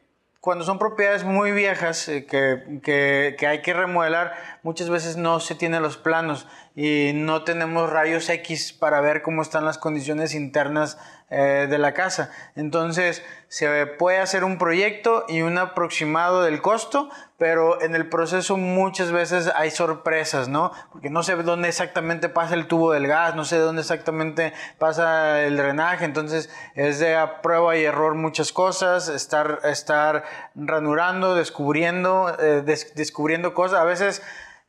[0.45, 5.55] cuando son propiedades muy viejas eh, que, que, hay que remodelar, muchas veces no se
[5.55, 10.99] tienen los planos y no tenemos rayos X para ver cómo están las condiciones internas
[11.31, 12.29] eh, de la casa.
[12.55, 17.09] Entonces se puede hacer un proyecto y un aproximado del costo,
[17.39, 20.71] pero en el proceso muchas veces hay sorpresas, ¿no?
[20.91, 25.41] Porque no sé dónde exactamente pasa el tubo del gas, no sé dónde exactamente pasa
[25.41, 32.61] el drenaje, entonces es de prueba y error muchas cosas, estar, estar ranurando, descubriendo, eh,
[32.93, 33.79] descubriendo cosas.
[33.79, 34.21] A veces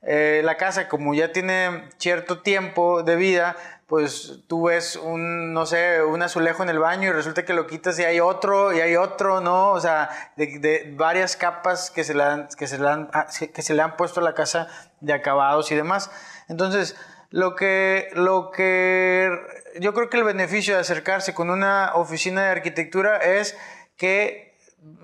[0.09, 5.65] eh, la casa como ya tiene cierto tiempo de vida, pues tú ves un, no
[5.65, 8.81] sé, un azulejo en el baño y resulta que lo quitas y hay otro y
[8.81, 9.71] hay otro, ¿no?
[9.71, 13.63] O sea, de, varias capas que se, le han, que, se le han, ah, que
[13.63, 14.67] se le han puesto a la casa
[15.01, 16.11] de acabados y demás.
[16.49, 16.97] Entonces,
[17.31, 19.31] lo que, lo que
[19.79, 23.57] yo creo que el beneficio de acercarse con una oficina de arquitectura es
[23.97, 24.57] que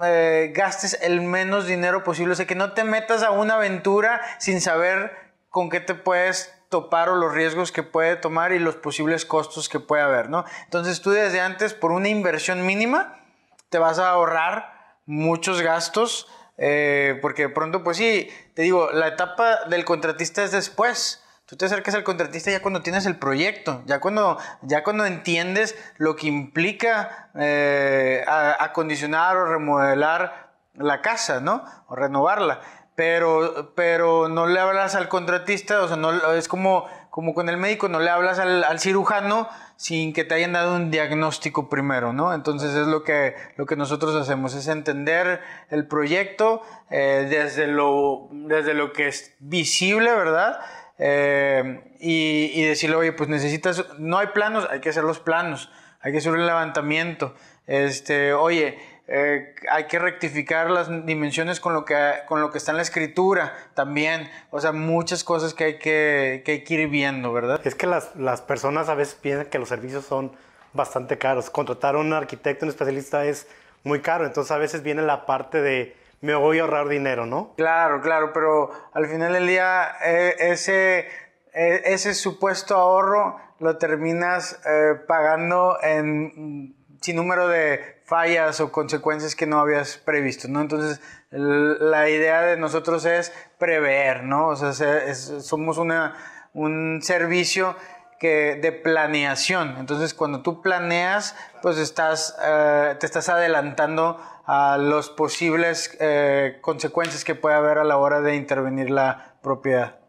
[0.03, 4.21] eh, gastes el menos dinero posible, o sea, que no te metas a una aventura
[4.39, 5.13] sin saber
[5.51, 9.69] con qué te puedes topar o los riesgos que puede tomar y los posibles costos
[9.69, 10.47] que puede haber, ¿no?
[10.65, 13.21] Entonces tú desde antes, por una inversión mínima,
[13.69, 19.09] te vas a ahorrar muchos gastos, eh, porque de pronto, pues sí, te digo, la
[19.09, 21.23] etapa del contratista es después.
[21.45, 25.77] Tú te acercas al contratista ya cuando tienes el proyecto, ya cuando, ya cuando entiendes
[25.99, 31.67] lo que implica eh, acondicionar o remodelar la casa, ¿no?
[31.89, 32.63] O renovarla
[32.95, 37.57] pero, pero no le hablas al contratista, o sea, no, es como, como con el
[37.57, 42.35] médico, no le hablas al, cirujano sin que te hayan dado un diagnóstico primero, ¿no?
[42.35, 48.29] Entonces es lo que, lo que nosotros hacemos, es entender el proyecto eh, desde, lo,
[48.31, 50.61] desde lo que es visible, ¿verdad?
[50.99, 55.71] Eh, y, y decirle, oye, pues necesitas, no hay planos, hay que hacer los planos,
[56.01, 57.35] hay que hacer un levantamiento.
[57.67, 58.79] Este, oye,
[59.09, 61.97] eh, hay que rectificar las dimensiones con lo, que,
[62.29, 64.31] con lo que está en la escritura también.
[64.51, 67.61] O sea, muchas cosas que hay que, que, hay que ir viendo, ¿verdad?
[67.65, 70.33] Es que las, las, personas a veces piensan que los servicios son
[70.73, 71.51] bastante caros.
[71.51, 73.49] Contratar a un arquitecto, un especialista es
[73.83, 74.25] muy caro.
[74.25, 77.55] Entonces a veces viene la parte de me voy a ahorrar dinero, ¿no?
[77.57, 81.09] Claro, claro, pero al final del día eh, ese,
[81.53, 84.61] eh, ese supuesto ahorro lo terminas
[85.07, 90.61] pagando en sin número de fallas o consecuencias que no habías previsto, ¿no?
[90.61, 94.49] Entonces, la idea de nosotros es prever, ¿no?
[94.49, 96.15] O sea, somos una,
[96.53, 97.75] un servicio
[98.21, 99.77] que, de planeación.
[99.79, 107.25] Entonces, cuando tú planeas, pues estás, eh, te estás adelantando a las posibles eh, consecuencias
[107.25, 110.01] que puede haber a la hora de intervenir la propiedad.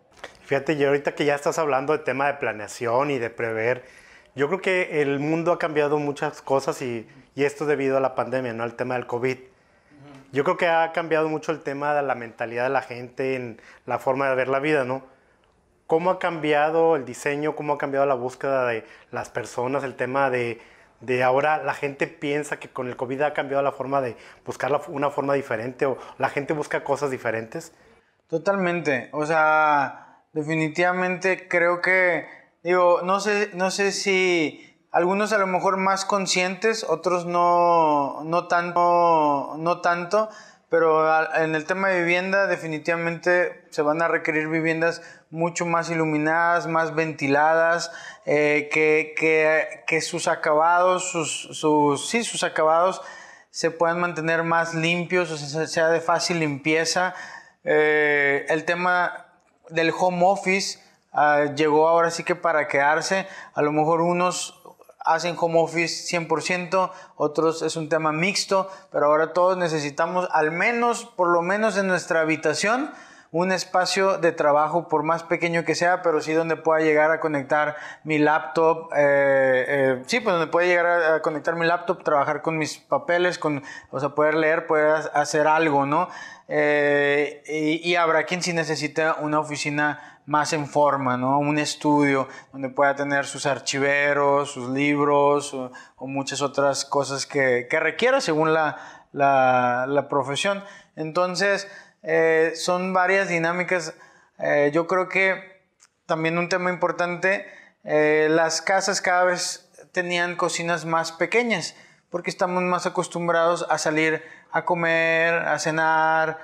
[0.42, 3.86] Fíjate, y ahorita que ya estás hablando de tema de planeación y de prever,
[4.36, 8.16] yo creo que el mundo ha cambiado muchas cosas y, y esto debido a la
[8.16, 8.64] pandemia, ¿no?
[8.64, 9.38] Al tema del COVID.
[10.32, 13.62] Yo creo que ha cambiado mucho el tema de la mentalidad de la gente, en
[13.86, 15.04] la forma de ver la vida, ¿no?
[15.86, 17.56] ¿Cómo ha cambiado el diseño?
[17.56, 19.84] ¿Cómo ha cambiado la búsqueda de las personas?
[19.84, 20.60] El tema de,
[21.02, 24.16] de ahora la gente piensa que con el COVID ha cambiado la forma de
[24.46, 27.74] buscar una forma diferente o la gente busca cosas diferentes.
[28.28, 29.10] Totalmente.
[29.12, 32.26] O sea, definitivamente creo que,
[32.64, 38.48] digo, no sé, no sé si algunos a lo mejor más conscientes, otros no, no,
[38.48, 40.30] tanto, no tanto,
[40.70, 46.68] pero en el tema de vivienda definitivamente se van a requerir viviendas mucho más iluminadas,
[46.68, 47.92] más ventiladas,
[48.26, 53.02] eh, que, que, que, sus acabados, sus, sus, sí, sus acabados
[53.50, 57.16] se puedan mantener más limpios, o sea, sea de fácil limpieza.
[57.64, 59.28] Eh, el tema
[59.70, 60.83] del home office
[61.14, 63.28] ah, llegó ahora sí que para quedarse.
[63.54, 64.60] A lo mejor unos
[65.06, 71.06] hacen home office 100%, otros es un tema mixto, pero ahora todos necesitamos al menos,
[71.06, 72.92] por lo menos en nuestra habitación,
[73.34, 77.20] un espacio de trabajo, por más pequeño que sea, pero sí donde pueda llegar a
[77.20, 82.44] conectar mi laptop, eh, eh, sí, pues donde pueda llegar a, conectar mi laptop, trabajar
[82.44, 86.10] con mis papeles, con, o sea, poder leer, poder hacer algo, ¿no?
[86.48, 91.40] Eh, y, habrá quien sí necesita una oficina más en forma, ¿no?
[91.40, 97.80] Un estudio donde pueda tener sus archiveros, sus libros o, muchas otras cosas que, que
[97.80, 98.78] requiera según la,
[99.12, 100.64] la, la profesión.
[100.96, 101.68] Entonces,
[102.04, 103.94] eh, son varias dinámicas.
[104.38, 105.64] Eh, yo creo que
[106.06, 107.48] también un tema importante,
[107.84, 111.76] eh, las casas cada vez tenían cocinas más pequeñas
[112.10, 116.38] porque estamos más acostumbrados a salir a comer, a cenar,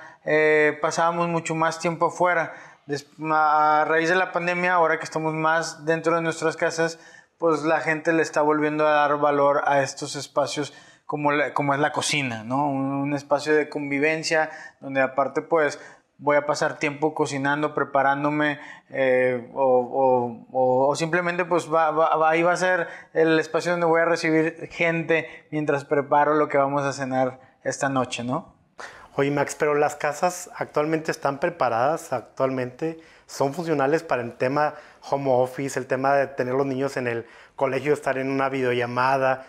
[0.80, 2.54] pasábamos mucho más tiempo afuera.
[3.32, 6.98] a raíz de la pandemia, ahora que estamos más dentro de nuestras casas,
[7.38, 10.74] pues la gente le está volviendo a dar valor a estos espacios
[11.10, 12.70] como, como es la cocina, ¿no?
[12.70, 15.80] Un, espacio de convivencia donde aparte pues
[16.18, 22.52] voy a pasar tiempo cocinando, preparándome eh, o, o, simplemente pues va, va, ahí va
[22.52, 26.92] a ser el espacio donde voy a recibir gente mientras preparo lo que vamos a
[26.92, 28.54] cenar esta noche, ¿no?
[29.16, 34.74] Oye Max, pero las casas actualmente están preparadas, actualmente son funcionales para el tema
[35.10, 39.44] home office, el tema de tener los niños en el colegio, estar en una videollamada,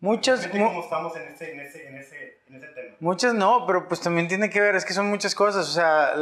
[0.00, 0.46] Muchas.
[0.46, 2.96] ¿Cómo estamos en ese, en, ese, en, ese, en ese, tema?
[3.00, 5.68] Muchas no, pero pues también tiene que ver, es que son muchas cosas.
[5.68, 6.12] O sea,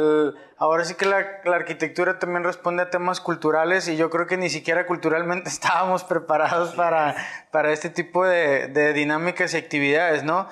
[0.57, 4.37] ahora sí que la, la, arquitectura también responde a temas culturales y yo creo que
[4.37, 7.15] ni siquiera culturalmente estábamos preparados para,
[7.51, 10.49] para este tipo de, de, dinámicas y actividades, ¿no?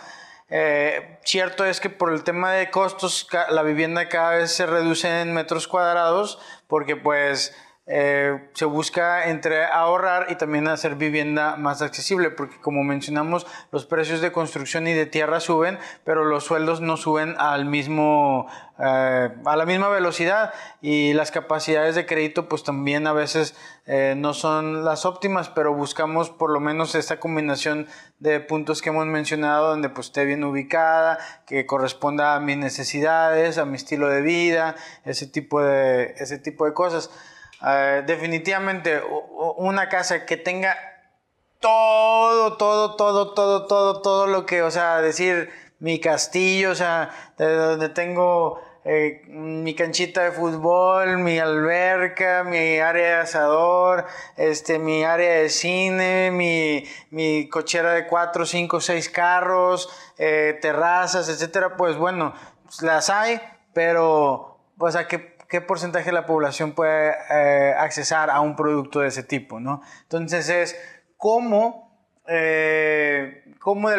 [0.50, 5.22] Eh, cierto es que por el tema de costos, la vivienda cada vez se reduce
[5.22, 7.56] en metros cuadrados porque pues
[7.88, 13.86] eh, se busca entre ahorrar y también hacer vivienda más accesible, porque como mencionamos, los
[13.86, 18.48] precios de construcción y de tierra suben, pero los sueldos no suben al mismo,
[18.80, 24.16] eh, a la misma velocidad y las capacidades de crédito pues también a veces eh,
[24.18, 27.86] no son las óptimas, pero buscamos por lo menos esta combinación
[28.18, 33.60] de puntos que hemos mencionado, donde pues esté bien ubicada, que corresponda a mis necesidades,
[33.60, 37.12] a mi estilo de vida, ese tipo de, ese tipo de cosas.
[37.68, 39.02] Eh, definitivamente
[39.58, 40.78] una casa que tenga
[41.60, 45.50] todo, todo, todo, todo, todo, todo lo que, o sea, decir
[45.80, 52.78] mi castillo, o sea, de donde tengo eh, mi canchita de fútbol, mi alberca, mi
[52.78, 54.06] área de asador,
[54.38, 61.30] este, mi área de cine, mi, mi cochera de cuatro, cinco, seis carros, eh, terrazas,
[61.30, 63.42] etcétera, pues bueno, pues las hay,
[63.74, 69.00] pero, pues a que qué porcentaje de la población puede eh, accesar a un producto
[69.00, 69.82] de ese tipo, ¿no?
[70.04, 70.76] Entonces es
[71.18, 73.90] cómo, eh, cómo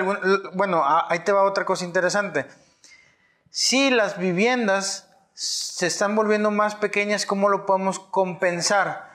[0.54, 2.46] bueno, ahí te va otra cosa interesante.
[3.50, 9.11] Si las viviendas se están volviendo más pequeñas, ¿cómo lo podemos compensar?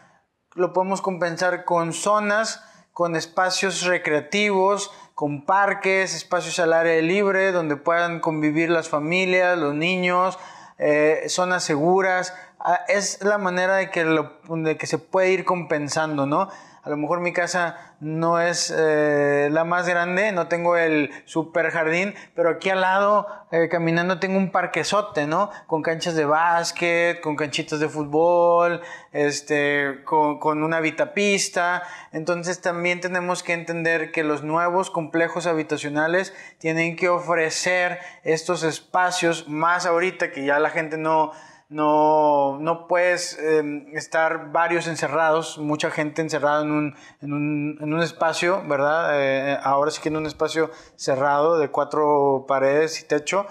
[0.53, 2.63] Lo podemos compensar con zonas,
[2.93, 9.73] con espacios recreativos, con parques, espacios al aire libre, donde puedan convivir las familias, los
[9.73, 10.37] niños,
[10.81, 12.33] eh, zonas seguras.
[12.59, 16.49] Ah, es la manera de que, lo, de que se puede ir compensando, ¿no?
[16.83, 21.69] A lo mejor mi casa no es eh, la más grande, no tengo el super
[21.69, 25.51] jardín, pero aquí al lado, eh, caminando, tengo un parquezote, ¿no?
[25.67, 31.83] Con canchas de básquet, con canchitas de fútbol, este, con, con una habitapista.
[32.11, 39.47] Entonces también tenemos que entender que los nuevos complejos habitacionales tienen que ofrecer estos espacios
[39.47, 41.31] más ahorita que ya la gente no
[41.71, 47.93] no, no puedes em, estar varios encerrados, mucha gente encerrada en un, en un, en
[47.93, 49.11] un espacio, ¿verdad?
[49.13, 53.47] Eh, ahora sí que en un espacio cerrado de cuatro paredes y techo.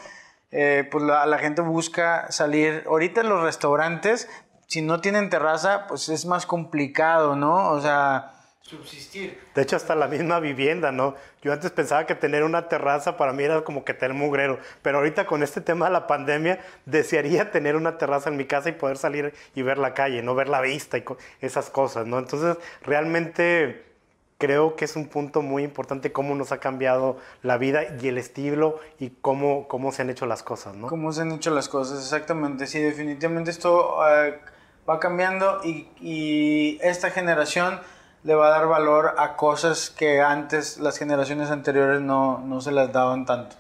[0.53, 2.85] eh, pues la, la gente busca salir.
[2.87, 4.29] Ahorita en los restaurantes,
[4.67, 7.71] si no tienen terraza, pues es más complicado, ¿no?
[7.71, 8.33] O sea,
[8.71, 9.39] subsistir.
[9.55, 11.17] De hecho, hasta la misma vivienda, ¿no?
[11.43, 14.99] Yo antes pensaba que tener una terraza para mí era como que tener mugrero, pero
[14.99, 18.73] ahorita con este tema de la pandemia, desearía tener una terraza en mi casa y
[18.73, 21.05] poder salir y ver la calle, no ver la vista y
[21.41, 22.19] esas cosas, ¿no?
[22.19, 23.91] Entonces, realmente
[24.39, 28.19] creo que es un punto muy importante cómo nos ha cambiado la vida y el
[28.19, 30.87] estilo y cómo, cómo se han hecho las cosas, ¿no?
[30.89, 32.67] Cómo se han hecho las cosas, exactamente.
[32.67, 34.41] Sí, definitivamente esto eh,
[34.89, 37.81] va cambiando y, y, esta generación
[38.23, 42.73] le va a dar valor a cosas que antes las generaciones anteriores no, no se
[42.73, 43.57] las daban tanto.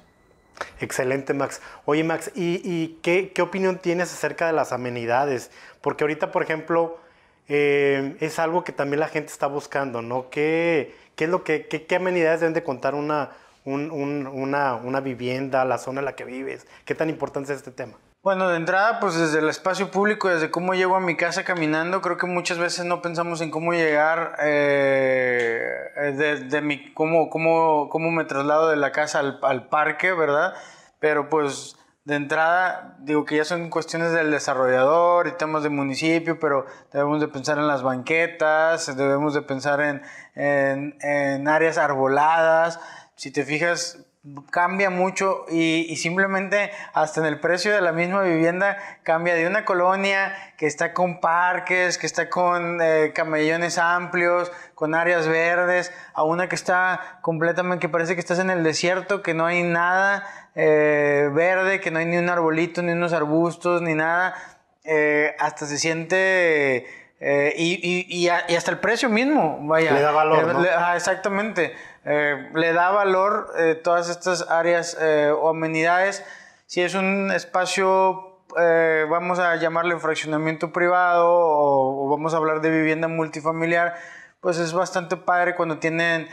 [0.80, 1.60] Excelente, Max.
[1.86, 5.50] Oye, Max, ¿y, y qué, qué opinión tienes acerca de las amenidades?
[5.80, 6.98] Porque ahorita, por ejemplo,
[7.48, 10.28] eh, es algo que también la gente está buscando, ¿no?
[10.30, 13.30] ¿Qué, qué es lo qué, qué, amenidades deben de contar una,
[13.64, 16.66] un, un, una, una vivienda, la zona en la que vives?
[16.84, 17.94] ¿Qué tan importante es este tema?
[18.22, 22.02] Bueno, de entrada, pues desde el espacio público, desde cómo llego a mi casa caminando,
[22.02, 25.64] creo que muchas veces no pensamos en cómo llegar, eh,
[26.50, 30.52] de, mi, cómo, cómo, cómo me traslado de la casa al, al parque, ¿verdad?
[30.98, 36.38] Pero pues de entrada, digo que ya son cuestiones del desarrollador y temas de municipio,
[36.38, 40.02] pero debemos de pensar en las banquetas, debemos de pensar en,
[40.34, 42.80] en, en áreas arboladas.
[43.16, 44.09] Si te fijas,
[44.50, 49.46] cambia mucho y, y, simplemente hasta en el precio de la misma vivienda cambia de
[49.46, 55.90] una colonia que está con parques, que está con eh, camellones amplios, con áreas verdes,
[56.12, 59.62] a una que está completamente, que parece que estás en el desierto, que no hay
[59.62, 64.34] nada eh, verde, que no hay ni un arbolito, ni unos arbustos, ni nada,
[64.84, 66.99] eh, hasta se siente...
[67.20, 69.92] Eh, y, y, y, hasta el precio mismo, vaya.
[69.92, 70.54] Le da valor.
[70.54, 70.60] ¿no?
[70.62, 71.74] Le, ah, exactamente.
[72.04, 76.24] Eh, le da valor eh, todas estas áreas eh, o amenidades.
[76.66, 78.38] Si es un espacio,
[79.08, 83.94] vamos a llamarle fraccionamiento privado o, o, vamos a hablar de vivienda multifamiliar,
[84.40, 86.28] pues es bastante padre cuando tienen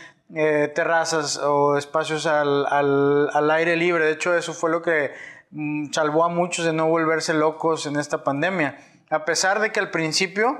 [0.75, 4.05] terrazas o espacios al, al, al, aire libre.
[4.05, 5.11] De hecho, eso fue lo que
[5.51, 8.77] mm, salvó a muchos de no volverse locos en esta pandemia.
[9.09, 10.59] A pesar de que al principio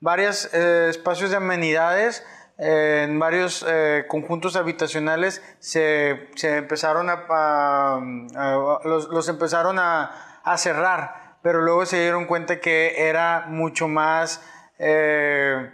[0.00, 2.24] varios espacios de amenidades
[2.58, 7.96] en varios eh, conjuntos habitacionales se, se empezaron a, a,
[8.34, 13.86] a los, los, empezaron a, a, cerrar, pero luego se dieron cuenta que era mucho
[13.86, 14.42] más
[14.80, 15.70] eh,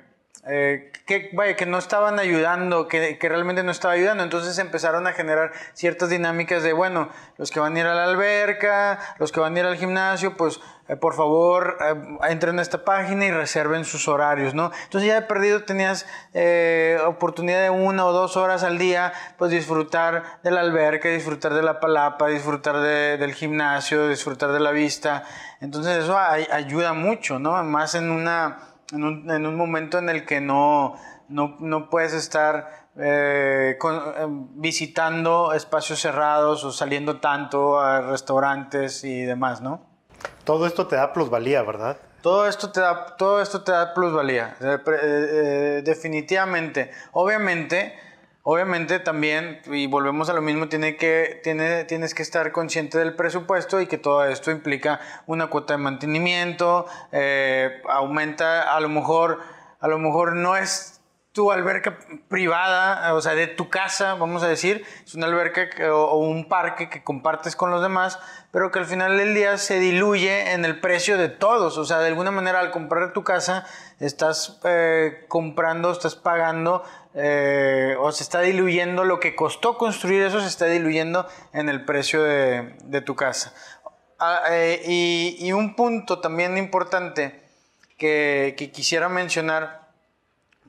[0.47, 4.23] eh, que, vaya, que no estaban ayudando, que, realmente no estaba ayudando.
[4.23, 8.05] Entonces empezaron a generar ciertas dinámicas de, bueno, los que van a ir a la
[8.05, 12.63] alberca, los que van a ir al gimnasio, pues eh, por favor eh, entren a
[12.63, 14.71] esta página y reserven sus horarios, ¿no?
[14.85, 19.51] Entonces ya he perdido, tenías eh, oportunidad de una o dos horas al día, pues
[19.51, 24.73] disfrutar de la alberca, disfrutar de la palapa, disfrutar de, del gimnasio, disfrutar de la
[24.73, 25.25] vista.
[25.61, 27.63] Entonces eso ay, ayuda mucho, ¿no?
[27.63, 30.95] Más en una en un, en un momento en el que no,
[31.29, 39.05] no, no puedes estar eh, con, eh, visitando espacios cerrados o saliendo tanto a restaurantes
[39.05, 39.87] y demás, ¿no?
[40.45, 41.97] Todo esto te da plusvalía, ¿verdad?
[42.23, 46.91] Todo esto te da, todo esto te da plusvalía, eh, eh, definitivamente.
[47.13, 47.95] Obviamente,
[48.47, 53.17] Obviamente también, y volvemos a lo mismo, tiene que, tiene, tienes que estar consciente del
[53.17, 59.41] presupuesto y que todo esto implica una cuota de mantenimiento, eh, aumenta, a lo mejor,
[59.81, 60.94] a lo mejor no es
[61.35, 66.17] tu alberca privada, o sea, de tu casa, vamos a decir, es una alberca o,
[66.19, 68.21] un parque que compartes con los demás,
[68.53, 71.99] pero que al final del día se diluye en el precio de todos, o sea,
[71.99, 73.67] de alguna manera al comprar tu casa
[73.99, 80.41] estás eh, comprando, estás pagando eh, o se está diluyendo lo que costó construir eso,
[80.41, 83.53] se está diluyendo en el precio de, tu casa.
[84.21, 84.83] Ah, eh,
[85.39, 87.43] y, un punto también importante
[87.99, 89.84] que, quisiera mencionar,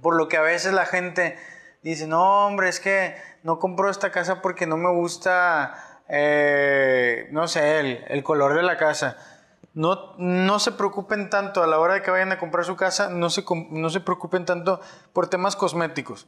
[0.01, 1.37] por lo que a veces la gente
[1.81, 7.47] dice, no hombre, es que no compro esta casa porque no me gusta, eh, no
[7.47, 9.17] sé, el, color de la casa.
[9.73, 13.09] No, no, se preocupen tanto a la hora de que vayan a comprar su casa,
[13.09, 14.79] no se, no se preocupen tanto
[15.13, 16.27] por temas cosméticos.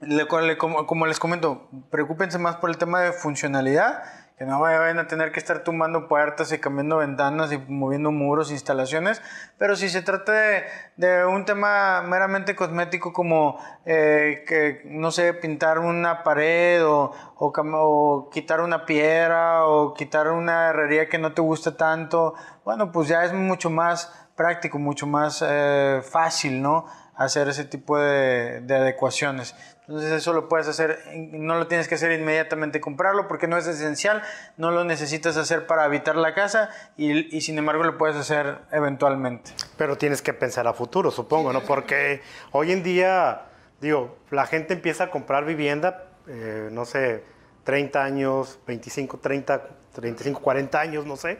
[0.00, 4.02] Le, como, les comento, preocúpense más por el tema de funcionalidad,
[4.40, 8.50] que no vayan a tener que estar tumbando puertas y cambiando ventanas y moviendo muros,
[8.50, 9.20] instalaciones,
[9.58, 10.64] pero si se trata de,
[10.96, 17.52] de un tema meramente cosmético como, eh, que, no sé, pintar una pared o, o,
[17.54, 22.32] o, quitar una piedra o quitar una herrería que no te gusta tanto,
[22.64, 26.86] bueno, pues ya es mucho más práctico, mucho más eh, fácil, ¿no?
[27.20, 29.54] Hacer ese tipo de, de adecuaciones.
[29.86, 31.00] Entonces eso lo puedes hacer,
[31.32, 34.22] no lo tienes que hacer inmediatamente comprarlo porque no es esencial,
[34.56, 38.58] no lo necesitas hacer para habitar la casa y, y, sin embargo lo puedes hacer
[38.72, 39.50] eventualmente.
[39.76, 41.60] Pero tienes que pensar a futuro, supongo, ¿no?
[41.60, 43.42] Porque hoy en día,
[43.82, 47.22] digo, la gente empieza a comprar vivienda, eh, no sé,
[47.64, 51.38] 30 años, 25, 30, 35, 40 años, no sé,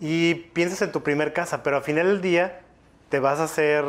[0.00, 2.60] y piensas en tu primer casa, pero al final del día
[3.10, 3.84] te vas a hacer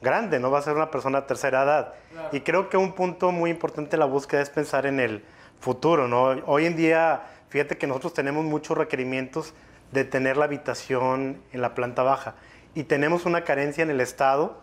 [0.00, 1.94] grande, no vas a ser una persona de tercera edad.
[2.32, 5.24] Y creo que un punto muy importante de la búsqueda es pensar en el
[5.60, 6.24] futuro, ¿no?
[6.46, 9.54] Hoy en día, fíjate que nosotros tenemos muchos requerimientos
[9.92, 12.34] de tener la habitación en la planta baja
[12.74, 14.60] y tenemos una carencia en el estado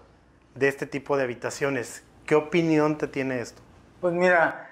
[0.56, 2.04] de este tipo de habitaciones.
[2.26, 3.62] ¿Qué opinión te tiene esto?
[4.02, 4.67] Pues mira,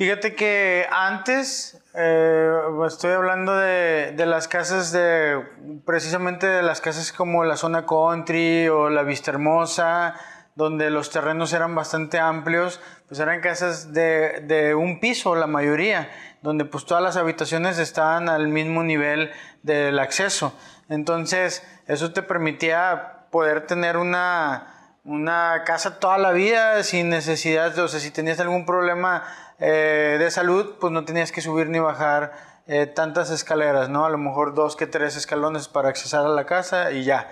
[0.00, 2.50] Fíjate que antes, eh,
[2.86, 5.44] estoy hablando de, las casas de,
[5.84, 10.14] precisamente de las casas como la zona country o la Vista Hermosa,
[10.54, 16.08] donde los terrenos eran bastante amplios, pues eran casas de un piso, la mayoría,
[16.40, 19.30] donde pues todas las habitaciones estaban al mismo nivel
[19.62, 20.54] del acceso.
[20.88, 27.88] Entonces, eso te permitía poder tener una, una casa toda la vida sin necesidad, o
[27.88, 29.24] sea, si tenías algún problema
[29.58, 32.32] eh, de salud, pues no tenías que subir ni bajar
[32.66, 34.04] eh, tantas escaleras, ¿no?
[34.04, 37.28] A lo mejor dos que tres escalones para accesar a la casa y ya.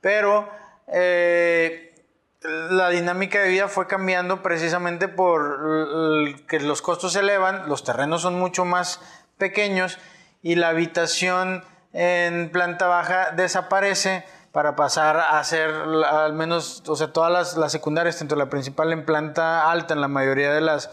[0.00, 0.48] Pero
[0.88, 1.94] eh,
[2.70, 8.22] la dinámica de vida fue cambiando precisamente por que los costos se elevan, los terrenos
[8.22, 9.00] son mucho más
[9.38, 9.98] pequeños
[10.42, 17.12] y la habitación en planta baja desaparece para pasar a hacer al menos, o sea,
[17.12, 20.90] todas las, secundarias, tanto la principal en planta alta, en la mayoría de las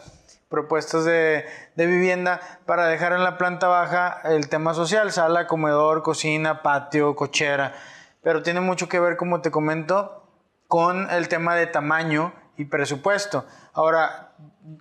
[0.47, 1.45] propuestas de,
[1.76, 7.74] vivienda, para dejar en la planta baja el tema social, sala, comedor, cocina, patio, cochera,
[8.24, 10.24] pero tiene mucho que ver, como te comento,
[10.68, 13.45] con el tema de tamaño y presupuesto.
[13.74, 14.32] Ahora,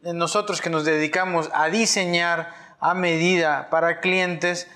[0.03, 4.69] nosotros que nos dedicamos a diseñar a medida para clientes,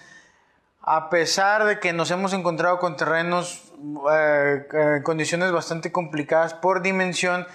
[0.81, 3.72] a pesar de que nos hemos encontrado con terrenos
[4.13, 7.47] eh, condiciones bastante complicadas por dimensión,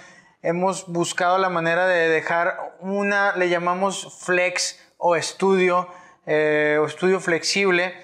[0.42, 5.88] hemos buscado la manera de dejar una, le llamamos flex o estudio,
[6.26, 7.94] eh, o estudio flexible,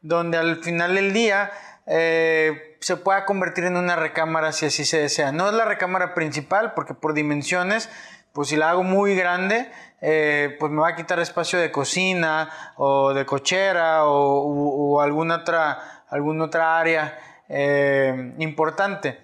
[0.00, 1.50] donde al final del día
[1.86, 5.32] eh, se pueda convertir en una recámara si así se desea.
[5.32, 7.88] No es la recámara principal, porque por dimensiones,
[8.32, 9.70] pues si la hago muy grande,
[10.00, 16.04] eh, pues me va a quitar espacio de cocina o de cochera o, alguna, otra,
[16.08, 17.18] alguna otra área
[17.52, 19.18] eh, importante.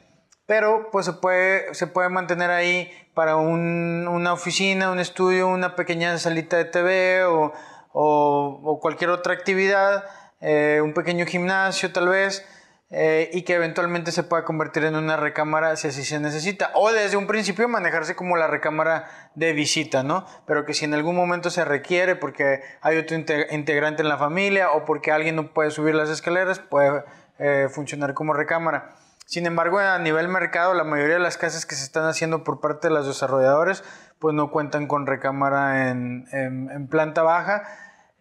[0.47, 6.17] Pero pues se puede, se puede mantener ahí para una oficina, un estudio, una pequeña
[6.19, 7.53] salita de TV o,
[7.93, 10.05] o cualquier otra actividad,
[10.41, 12.47] eh, un pequeño gimnasio tal vez.
[12.91, 16.71] Eh, y que eventualmente se pueda convertir en una recámara si así se necesita.
[16.75, 20.25] O desde un principio manejarse como la recámara de visita, ¿no?
[20.47, 24.71] Pero que si en algún momento se requiere porque hay otro integrante en la familia
[24.71, 27.05] o porque alguien no puede subir las escaleras, puede
[27.39, 28.95] eh, funcionar como recámara.
[29.29, 32.61] Sin embargo, a nivel mercado, la mayoría de las casas que se están haciendo por
[32.61, 33.85] parte de los desarrolladores,
[34.19, 37.63] pues no cuentan con recámara en, planta baja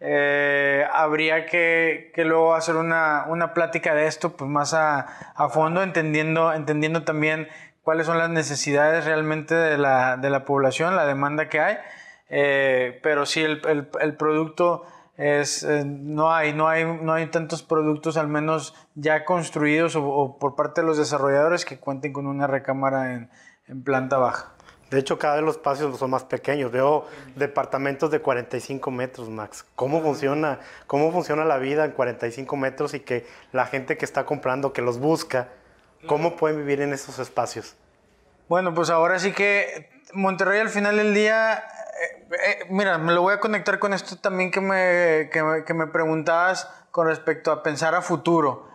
[0.00, 5.06] eh, habría que, luego hacer una, una, plática de esto pues más a,
[5.50, 7.48] fondo, entendiendo, entendiendo también
[7.82, 11.78] cuáles son las necesidades realmente de la, de la población, la demanda que hay.
[12.28, 14.84] Eh, pero sí, el, el producto
[15.18, 20.06] es, eh, no, hay, no, hay, no hay tantos productos, al menos ya construidos o,
[20.06, 23.28] o, por parte de los desarrolladores, que cuenten con una recámara en,
[23.66, 24.52] en planta baja.
[24.90, 26.72] De hecho, cada vez los espacios son más pequeños.
[26.72, 27.06] Veo
[27.36, 29.66] departamentos de 45 metros, Max.
[29.74, 34.24] ¿Cómo funciona, ¿Cómo funciona la vida en 45 metros y que la gente que está
[34.24, 35.48] comprando, que los busca,
[36.06, 37.76] cómo pueden vivir en esos espacios?
[38.48, 41.64] Bueno, pues ahora sí que Monterrey al final del día,
[42.00, 45.64] eh, eh, mira, me lo voy a conectar con esto también que me, que me,
[45.64, 48.68] que me preguntabas con respecto a pensar a futuro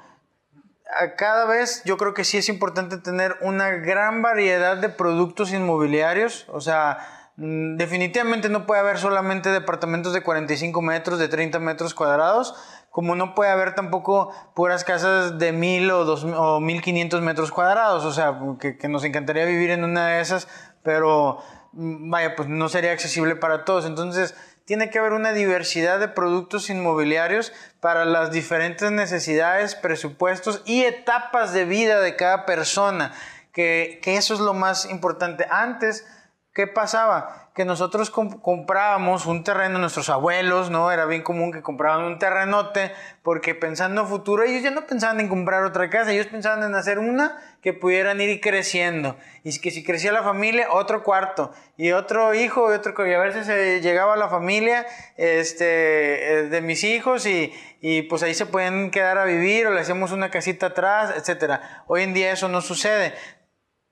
[1.18, 6.46] cada vez yo creo que sí es importante tener una gran variedad de productos inmobiliarios.
[6.50, 11.94] O sea, mm, definitivamente no puede haber solamente departamentos de 45 metros, de 30 metros
[11.94, 12.56] cuadrados,
[12.90, 18.06] como no puede haber tampoco puras casas de 1000 o, 2000, o 1500 metros cuadrados.
[18.06, 20.48] O sea, que, que nos encantaría vivir en una de esas,
[20.84, 21.40] pero
[21.74, 23.86] vaya, pues no sería accesible para todos.
[23.86, 27.52] Entonces, tiene que haber una diversidad de productos inmobiliarios
[27.82, 33.14] para las diferentes necesidades, presupuestos y etapas de vida de cada persona,
[33.52, 35.46] que, eso es lo más importante.
[35.50, 36.06] Antes,
[36.54, 37.50] ¿qué pasaba?
[37.56, 40.92] Que nosotros comprábamos un terreno, nuestros abuelos, ¿no?
[40.92, 42.92] Era bien común que compraban un terrenote
[43.22, 46.74] porque pensando en futuro, ellos ya no pensaban en comprar otra casa, ellos pensaban en
[46.76, 49.18] hacer una que pudieran ir creciendo.
[49.44, 51.52] Y que si crecía la familia, otro cuarto.
[51.78, 54.86] Y otro hijo, y otro Y a veces se llegaba a la familia
[55.18, 59.72] este, eh, de mis hijos y, y pues ahí se pueden quedar a vivir o
[59.72, 61.62] le hacemos una casita atrás, etc.
[61.88, 63.14] Hoy en día eso no sucede.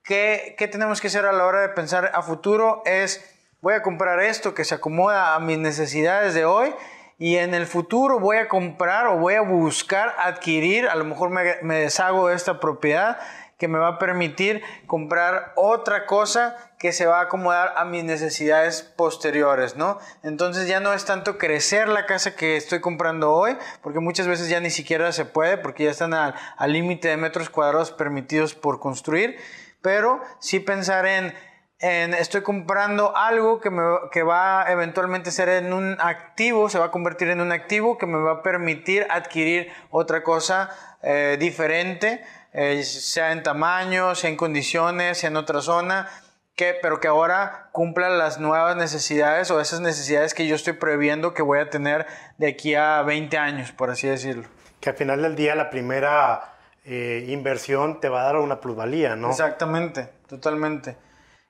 [0.04, 2.82] ¿Qué, ¿Qué tenemos que hacer a la hora de pensar a futuro?
[2.86, 3.24] Es,
[3.62, 6.74] voy a comprar esto que se acomoda a mis necesidades de hoy
[7.20, 11.30] y en el futuro voy a comprar o voy a buscar adquirir, a lo mejor
[11.30, 13.20] me, me deshago de esta propiedad
[13.62, 18.04] que me va a permitir comprar otra cosa que se va a acomodar a mis
[18.04, 20.00] necesidades posteriores, ¿no?
[20.24, 24.50] Entonces ya no es tanto crecer la casa que estoy comprando hoy, porque muchas veces
[24.50, 28.80] ya ni siquiera se puede, porque ya están al límite de metros cuadrados permitidos por
[28.80, 29.38] construir,
[29.82, 31.34] pero sí pensar en,
[31.80, 36.86] en estoy comprando algo que, me, que va a ser en un activo, se va
[36.86, 40.70] a convertir en un activo que me va a permitir adquirir otra cosa
[41.02, 42.24] eh, diferente,
[42.54, 46.08] eh, sea en tamaño, sea en condiciones, sea en otra zona,
[46.56, 51.34] que, pero que ahora cumpla las nuevas necesidades o esas necesidades que yo estoy previendo
[51.34, 52.06] que voy a tener
[52.38, 54.48] de aquí a 20 años, por así decirlo.
[54.80, 56.52] Que al final del día la primera
[56.84, 59.30] eh, inversión te va a dar una plusvalía, ¿no?
[59.30, 60.98] Exactamente, totalmente.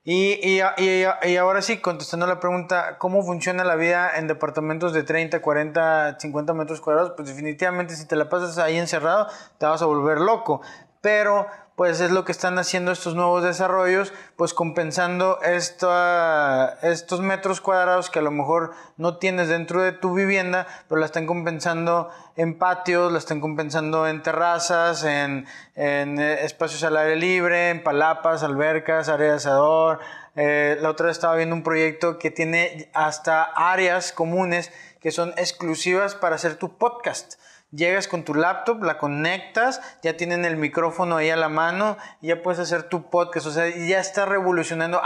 [0.04, 4.92] Y, y, y, y, ahora sí, contestando la pregunta, ¿cómo funciona la vida en departamentos
[4.92, 7.12] de 30, 40, 50 metros cuadrados?
[7.16, 9.28] Pues definitivamente si te la pasas ahí encerrado,
[9.58, 10.60] te vas a volver loco.
[11.00, 11.46] Pero
[11.82, 18.20] pues es lo que están haciendo estos nuevos desarrollos, pues compensando estos metros cuadrados que
[18.20, 23.10] a lo mejor no tienes dentro de tu vivienda, pero la están compensando en patios,
[23.10, 29.30] la están compensando en terrazas, en, eh, espacios al aire libre, en palapas, albercas, área
[29.30, 29.98] de asador.
[30.36, 34.70] Eh, la otra vez estaba viendo un proyecto que tiene hasta áreas comunes
[35.00, 37.41] que son exclusivas para hacer tu podcast.
[37.72, 42.28] Llegas con tu laptop, la conectas, ya tienen el micrófono ahí a la mano, y
[42.28, 43.46] ya puedes hacer tu podcast.
[43.46, 45.00] O sea, ya está revolucionando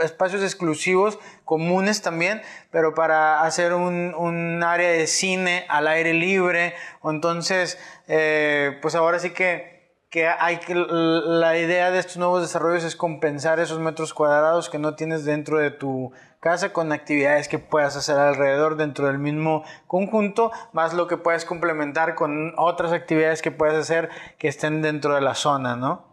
[0.00, 6.74] espacios exclusivos, comunes también, pero para hacer un, área de cine al aire libre.
[7.02, 9.72] Entonces, eh, pues ahora sí que
[10.12, 14.78] que hay que la idea de estos nuevos desarrollos es compensar esos metros cuadrados que
[14.78, 19.62] no tienes dentro de tu casa con actividades que puedas hacer alrededor dentro del mismo
[19.86, 25.14] conjunto, más lo que puedes complementar con otras actividades que puedes hacer que estén dentro
[25.14, 26.04] de la zona, ¿no?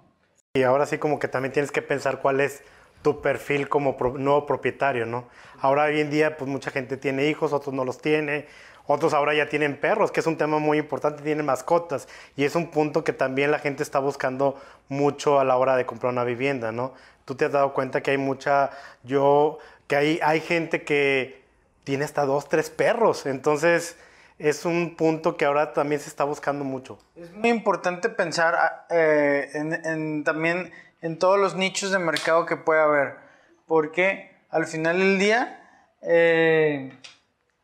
[0.54, 2.62] Y ahora sí como que también tienes que pensar cuál es
[3.02, 5.28] tu perfil como nuevo propietario, ¿no?
[5.62, 8.46] Ahora hoy en día pues mucha gente tiene hijos, otros no los tiene,
[8.86, 12.08] otros ahora ya tienen perros, que es un tema muy importante, tienen mascotas.
[12.36, 15.88] Y es un punto que también la gente está buscando mucho a la hora de
[15.88, 16.94] comprar una vivienda, ¿no?
[17.26, 18.70] Tú te has dado cuenta que hay mucha,
[19.04, 19.58] yo
[19.90, 21.44] que hay, hay gente que
[21.84, 23.26] tiene hasta dos, tres perros.
[23.26, 23.98] Entonces,
[24.38, 27.00] es un punto que ahora también se está buscando mucho.
[27.16, 30.72] Es muy importante pensar ah, eh, en, también
[31.02, 33.16] en todos los nichos de mercado que puede haber,
[33.66, 35.60] porque al final del día,
[36.04, 36.96] eh,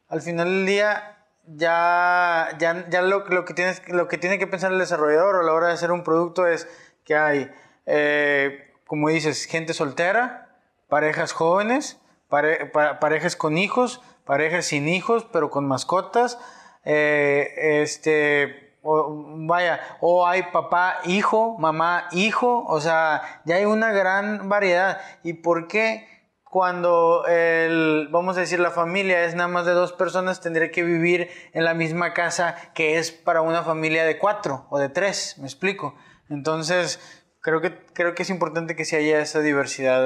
[0.09, 4.47] al final del día, ya, ya, ya lo, lo, que tienes, lo que tiene que
[4.47, 6.67] pensar el desarrollador a la hora de hacer un producto es
[7.03, 7.51] que hay,
[7.86, 10.57] eh, como dices, gente soltera,
[10.88, 11.99] parejas jóvenes,
[12.30, 16.39] parejas con hijos, parejas sin hijos, pero con mascotas.
[16.84, 24.49] Eh, este, vaya, o hay papá, hijo, mamá, hijo, o sea, ya hay una gran
[24.49, 25.01] variedad.
[25.23, 26.07] ¿Y por qué
[26.43, 30.84] cuando el, vamos a decir, la familia es nada más de dos personas, tendría que
[30.84, 35.38] vivir en la misma casa que es para una familia de cuatro o de tres?
[35.39, 35.95] ¿Me explico?
[36.30, 36.99] Entonces,
[37.41, 40.05] creo que, creo que es importante que se haya esa diversidad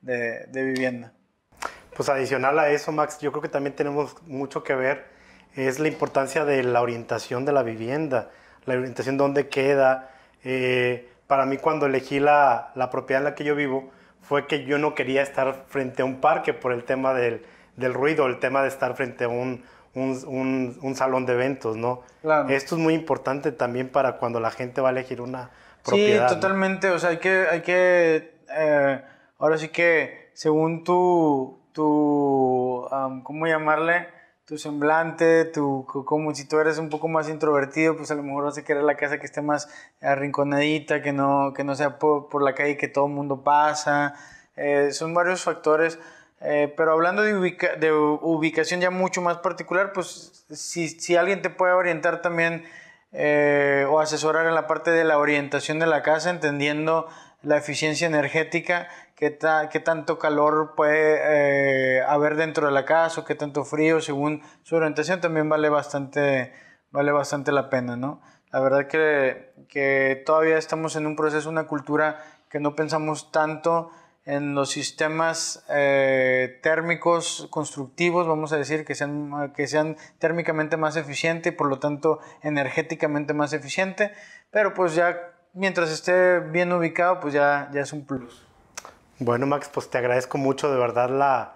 [0.00, 1.13] de vivienda.
[1.96, 5.06] Pues adicional a eso, Max, yo creo que también tenemos mucho que ver,
[5.54, 8.30] es la importancia de la orientación de la vivienda,
[8.66, 10.10] la orientación de dónde queda.
[10.44, 13.90] Eh, para mí cuando elegí la, la, propiedad en la que yo vivo,
[14.22, 17.44] fue que yo no quería estar frente a un parque por el tema del,
[17.76, 19.64] del ruido, el tema de estar frente a un,
[19.94, 22.02] un, un, salón de eventos, ¿no?
[22.22, 22.48] Claro.
[22.48, 25.50] Esto es muy importante también para cuando la gente va a elegir una
[25.84, 26.28] propiedad.
[26.28, 29.02] Sí, totalmente, o sea, hay que, hay que eh,
[29.38, 32.88] ahora sí que según tu, tu,
[33.24, 34.08] ¿cómo llamarle?
[34.46, 38.44] Tu semblante, tu, como si tú eres un poco más introvertido, pues a lo mejor
[38.44, 39.68] vas a querer la casa que esté más
[40.00, 44.14] arrinconadita, que no, que no sea por, la calle que todo el mundo pasa.
[44.56, 45.98] Eh, son varios factores.
[46.40, 51.48] Eh, pero hablando de, de, ubicación ya mucho más particular, pues si, si alguien te
[51.48, 52.64] puede orientar también
[53.12, 57.08] eh, o asesorar en la parte de la orientación de la casa, entendiendo
[57.42, 59.38] la eficiencia energética, qué,
[59.70, 64.42] qué tanto calor puede eh, haber dentro de la casa o qué tanto frío según
[64.62, 66.52] su orientación, también vale bastante,
[66.90, 68.20] vale bastante la pena, ¿no?
[68.52, 73.90] La verdad que, que todavía estamos en un proceso, una cultura que no pensamos tanto
[74.24, 80.96] en los sistemas eh, térmicos constructivos, vamos a decir, que sean, que sean térmicamente más
[80.96, 84.12] eficientes y por lo tanto energéticamente más eficiente,
[84.50, 88.43] pero pues ya mientras esté bien ubicado, pues ya, ya es un plus.
[89.18, 91.54] Bueno, Max, pues te agradezco mucho de verdad la,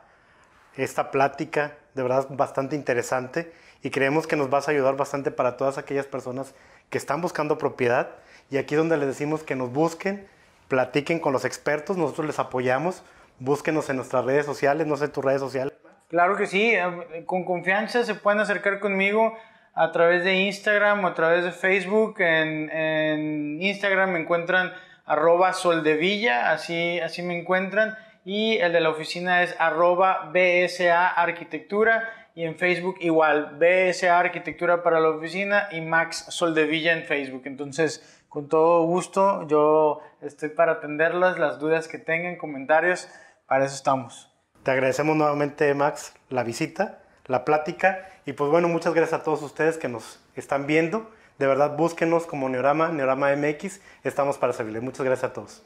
[0.77, 3.53] esta plática, de verdad bastante interesante
[3.83, 6.55] y creemos que nos vas a ayudar bastante para todas aquellas personas
[6.91, 8.11] que están buscando propiedad
[8.51, 10.27] y aquí es donde les decimos que nos busquen
[10.69, 13.03] platiquen con los expertos, nosotros les apoyamos,
[13.39, 15.75] búsquenos en nuestras redes sociales, no sé tus redes sociales.
[16.09, 19.35] Claro que sí, eh, con confianza se pueden acercar conmigo
[19.75, 22.21] a través de Instagram o a través de Facebook.
[22.21, 24.73] En, Instagram me encuentran
[25.09, 27.97] arroba soldevilla, así, así me encuentran.
[28.25, 32.29] Y el de la oficina es arroba BSA Arquitectura.
[32.35, 37.43] Y en Facebook igual, BSA Arquitectura para la oficina y Max Soldevilla en Facebook.
[37.47, 43.09] Entonces, con todo gusto, yo estoy para atenderlas, las dudas que tengan, comentarios,
[43.47, 44.31] para eso estamos.
[44.63, 49.43] Te agradecemos nuevamente, Max, la visita, la plática y pues bueno, muchas gracias a todos
[49.43, 51.11] ustedes que nos están viendo.
[51.39, 53.81] De verdad, búsquenos como Neorama, Neorama MX.
[54.03, 54.83] Estamos para servirles.
[54.83, 55.65] Muchas gracias a todos.